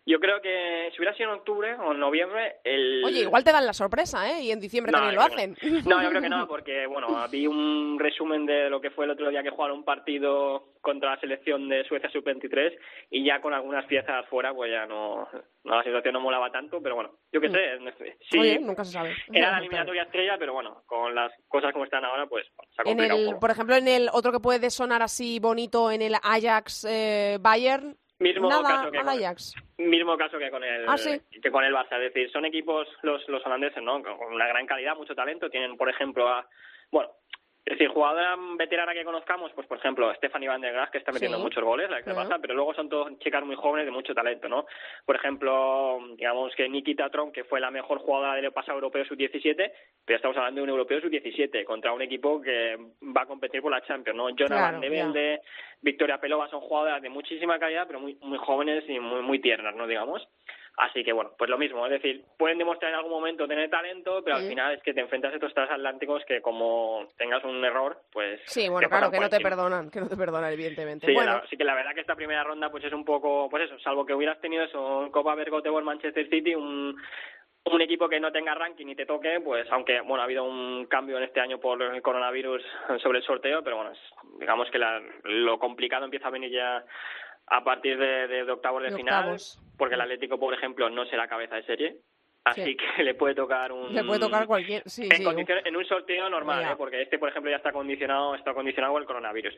[0.06, 3.04] yo creo que si hubiera sido en octubre o en noviembre, el...
[3.06, 4.41] Oye, igual te dan la sorpresa, ¿eh?
[4.43, 5.56] Y en diciembre No, también lo hacen.
[5.86, 9.12] No, yo creo que no, porque, bueno, vi un resumen de lo que fue el
[9.12, 12.78] otro día que jugaron un partido contra la selección de Suecia Sub-23
[13.12, 15.28] y ya con algunas piezas fuera, pues ya no,
[15.64, 18.41] no la situación no molaba tanto, pero bueno, yo qué sé, no sé, sí, Mm.
[18.41, 19.16] Oye, nunca se sabe.
[19.32, 22.45] era la eliminatoria estrella, pero bueno, con las cosas como están ahora, pues
[22.76, 23.39] se ha En complicado un el, poco.
[23.39, 27.95] por ejemplo, en el otro que puede sonar así bonito, en el Ajax eh, Bayern,
[28.20, 29.54] Mismo nada caso que al con- Ajax.
[29.90, 31.20] Mismo caso que con el Ah, ¿sí?
[31.42, 34.02] que con el Barça, es decir, son equipos los los holandeses, ¿no?
[34.04, 36.48] Con una gran calidad, mucho talento, tienen por ejemplo a
[36.92, 37.10] bueno,
[37.66, 41.14] es decir, jugadora veterana que conozcamos, pues por ejemplo, Stephanie Van der Graaf que está
[41.14, 41.43] metiendo Sí.
[41.43, 42.20] muchos goles, la que Ujú.
[42.20, 44.66] Barça, pero luego son todos chicas muy jóvenes de mucho talento, ¿no?
[45.05, 49.72] Por ejemplo, digamos que Nikita Tron, que fue la mejor jugadora del pasado europeo sub-17,
[50.05, 52.78] pero estamos hablando de un europeo sub-17 contra un equipo que
[53.16, 54.26] va a competir por la Champions, ¿no?
[54.26, 55.41] Jonah Claro, Van de Velde,
[55.82, 59.74] Victoria Pelova son jugadoras de muchísima calidad, pero muy muy jóvenes y muy muy tiernas,
[59.76, 59.88] ¿no?
[59.88, 60.28] Digamos.
[60.76, 64.24] Así que bueno, pues lo mismo, es decir, pueden demostrar en algún momento tener talento,
[64.24, 64.47] pero al Mm.
[64.49, 68.67] final es que te enfrentas a estos transatlánticos que como tengas un error, pues Sí,
[68.69, 71.05] bueno, claro, que no te perdonan, que no te perdonan, evidentemente.
[71.05, 73.47] Sí, bueno, la- sí que la verdad que esta primera ronda pues es un poco,
[73.51, 76.99] pues eso, salvo que hubieras tenido eso, un Copa Bergotebol Manchester City, un
[77.65, 80.86] un equipo que no tenga ranking y te toque, pues aunque bueno ha habido un
[80.88, 82.61] cambio en este año por el coronavirus
[83.01, 86.84] sobre el sorteo, pero bueno, es- digamos que la- lo complicado empieza a venir ya
[87.48, 89.60] a partir de, de- de octavos de, De final, octavos.
[89.78, 91.98] porque el Atlético, por ejemplo, no será cabeza de serie,
[92.46, 92.76] así Sí.
[92.78, 94.84] que le puede tocar un le puede tocar cualquier...
[94.86, 95.24] Sí, en, sí.
[95.24, 96.64] condiciones- en un sorteo normal.
[96.64, 96.76] ¿eh?
[96.78, 99.54] porque este, por ejemplo, ya está condicionado, está condicionado el coronavirus.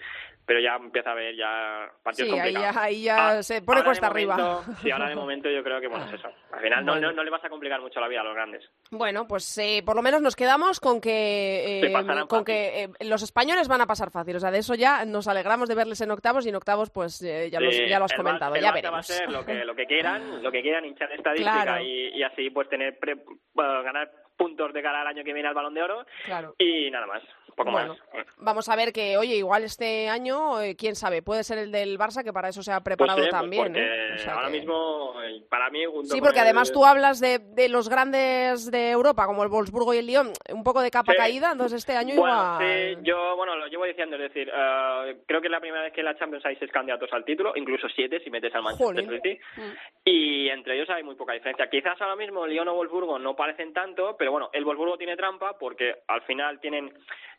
[0.46, 2.76] Pero ya empieza a haber ya partidos Sí, ahí complicados.
[2.76, 4.38] ya, ahí ya Ah, se pone cuesta arriba.
[4.38, 6.30] momento- Sí, ahora de momento yo creo que, bueno, es eso.
[6.52, 7.08] Al final no, Bueno.
[7.08, 8.70] no, no le vas a complicar mucho la vida a los grandes.
[8.92, 12.46] Bueno, pues eh, por lo menos nos quedamos con que, eh, con fácil.
[12.46, 14.36] que eh, los españoles van a pasar fácil.
[14.36, 17.22] O sea, de eso ya nos alegramos de verles en octavos y en octavos, pues
[17.24, 18.56] eh, ya, los- ya lo has el comentado.
[18.56, 18.96] El ya veremos.
[18.96, 21.84] va a ser lo que, lo que quieran, lo que quieran, hinchar estadística Claro.
[21.84, 23.24] y, y así pues tener pre-
[23.54, 26.56] bueno, ganar puntos de cara al año que viene al Balón de Oro Claro.
[26.58, 27.24] y nada más,
[27.56, 28.26] poco Bueno, más.
[28.38, 31.98] vamos a ver que, oye, igual este año, eh, quién sabe, puede ser el del
[31.98, 33.76] Barça, que para eso se ha Pues, preparado también.
[33.76, 34.14] ¿eh?
[34.16, 37.20] O sea ahora que- mismo, eh, para mí, junto Sí, porque además el- tú hablas
[37.20, 40.92] de, de los grandes de Europa, como el Wolfsburgo y el Lyon, un poco de
[40.92, 41.18] capa Sí.
[41.18, 42.96] caída, entonces este año Bueno, igual...
[42.96, 45.94] sí, yo, bueno, lo llevo diciendo, es decir, eh, creo que es la primera vez
[45.94, 49.06] que en la Champions hay seis candidatos al título, incluso siete si metes al Manchester.
[49.22, 49.62] City, Mm.
[50.06, 51.70] y entre ellos hay muy poca diferencia.
[51.70, 55.58] Quizás ahora mismo Lyon o Wolfsburgo no parecen tanto, pero bueno, el Wolfsburgo tiene trampa
[55.58, 56.94] porque al final tienen,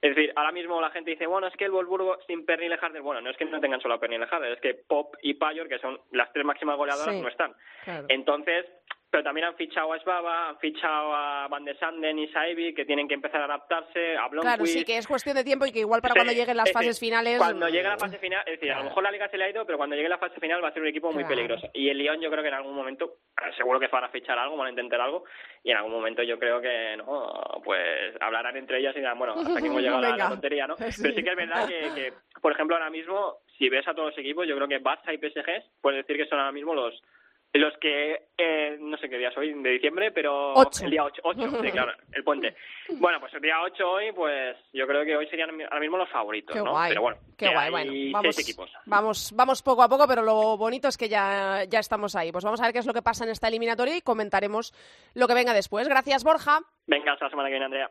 [0.06, 3.02] es decir, ahora mismo la gente dice, bueno, es que el Wolfsburgo sin Pernille Harder,
[3.02, 5.68] bueno, no es que no tengan solo a Pernille Harder, es que Pop y Payor,
[5.68, 7.20] que son las tres máximas goleadoras, Sí.
[7.20, 7.54] no están.
[7.84, 8.06] Claro.
[8.08, 8.66] Entonces,
[9.10, 12.84] pero también han fichado a Svava, han fichado a Van de Sanden y Saibi, que
[12.84, 14.42] tienen que empezar a adaptarse, a Blomqvist.
[14.56, 16.64] Claro, sí, que es cuestión de tiempo y que igual para Sí, cuando lleguen las
[16.64, 17.38] decir, fases finales...
[17.38, 19.44] Cuando mm, llegue la fase final, es decir, a lo mejor la liga se le
[19.44, 21.28] ha ido, pero cuando llegue la fase final va a ser un equipo muy Claro.
[21.36, 21.70] peligroso.
[21.72, 24.38] Y el Lyon yo creo que en algún momento, eh, seguro que van a fichar
[24.38, 25.24] algo, van a intentar algo,
[25.62, 27.32] y en algún momento yo creo que, no,
[27.64, 30.76] pues hablarán entre ellas y dirán, bueno, hasta aquí hemos llegado a la- tontería, ¿no?
[30.90, 31.02] Sí.
[31.02, 34.10] Pero sí que es verdad que, que, por ejemplo, ahora mismo, si ves a todos
[34.10, 37.00] los equipos, yo creo que Barça y PSG, puedes decir que son ahora mismo los
[37.58, 40.84] los que, eh, no sé qué día soy, de diciembre, pero Ocho.
[40.84, 41.22] el día 8,
[41.62, 42.56] sí, claro, el puente.
[42.98, 46.08] Bueno, pues el día 8 hoy, pues yo creo que hoy serían ahora mismo los
[46.10, 46.70] favoritos, Qué ¿no?
[46.72, 48.70] guay, Pero bueno, qué guay, bueno, vamos, equipos.
[48.86, 52.32] vamos, vamos poco a poco, pero lo bonito es que ya, ya estamos ahí.
[52.32, 54.72] Pues vamos a ver qué es lo que pasa en esta eliminatoria y comentaremos
[55.14, 55.88] lo que venga después.
[55.88, 56.60] Gracias, Borja.
[56.86, 57.90] Venga, hasta la semana que viene, Andrea.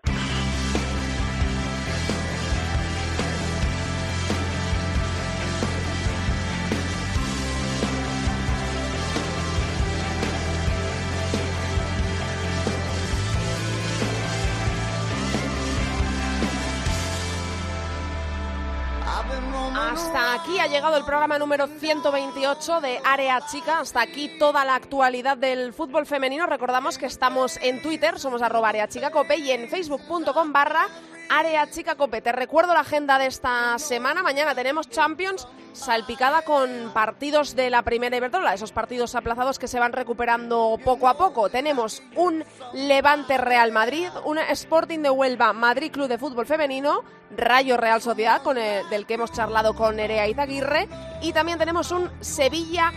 [20.46, 23.80] Aquí ha llegado el programa número 128 de Área Chica.
[23.80, 26.46] Hasta aquí toda la actualidad del fútbol femenino.
[26.46, 30.88] Recordamos que estamos en Twitter, somos arroba Área Chica Cope y en facebook.com barra
[31.30, 32.21] Área Chica Cope.
[32.21, 34.21] Te recuerdo la agenda de esta semana.
[34.23, 39.80] Mañana tenemos Champions salpicada con partidos de la primera Iberdrola, esos partidos aplazados que se
[39.80, 41.49] van recuperando poco a poco.
[41.49, 47.03] Tenemos un Levante Real Madrid, un Sporting de Huelva Madrid Club de Fútbol Femenino,
[47.36, 50.88] Rayo Real Sociedad, con el- del que hemos charlado con Nerea Izaguirre,
[51.21, 52.93] y también tenemos un Sevilla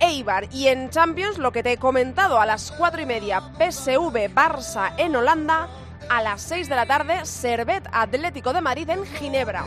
[0.00, 0.48] Eibar.
[0.52, 4.94] Y en Champions, lo que te he comentado, a las cuatro y media, PSV Barça
[4.96, 5.68] en Holanda,
[6.12, 9.64] a las 6 de la tarde, Servet Atlético de Madrid en Ginebra.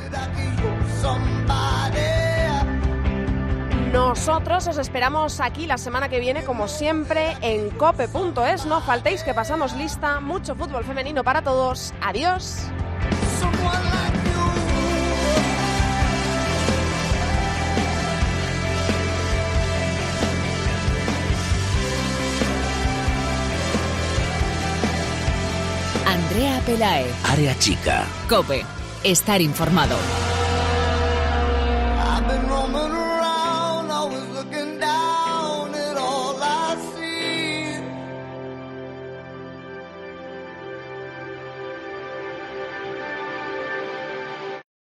[3.92, 8.66] Nosotros os esperamos aquí la semana que viene, como siempre, en cope.es.
[8.68, 10.20] No faltéis que pasamos lista.
[10.20, 11.94] Mucho fútbol femenino para todos.
[12.02, 12.68] Adiós.
[26.36, 27.06] Nerea Pelae.
[27.24, 28.04] Área Chica.
[28.28, 28.66] Cope.
[29.06, 29.96] Estar informado.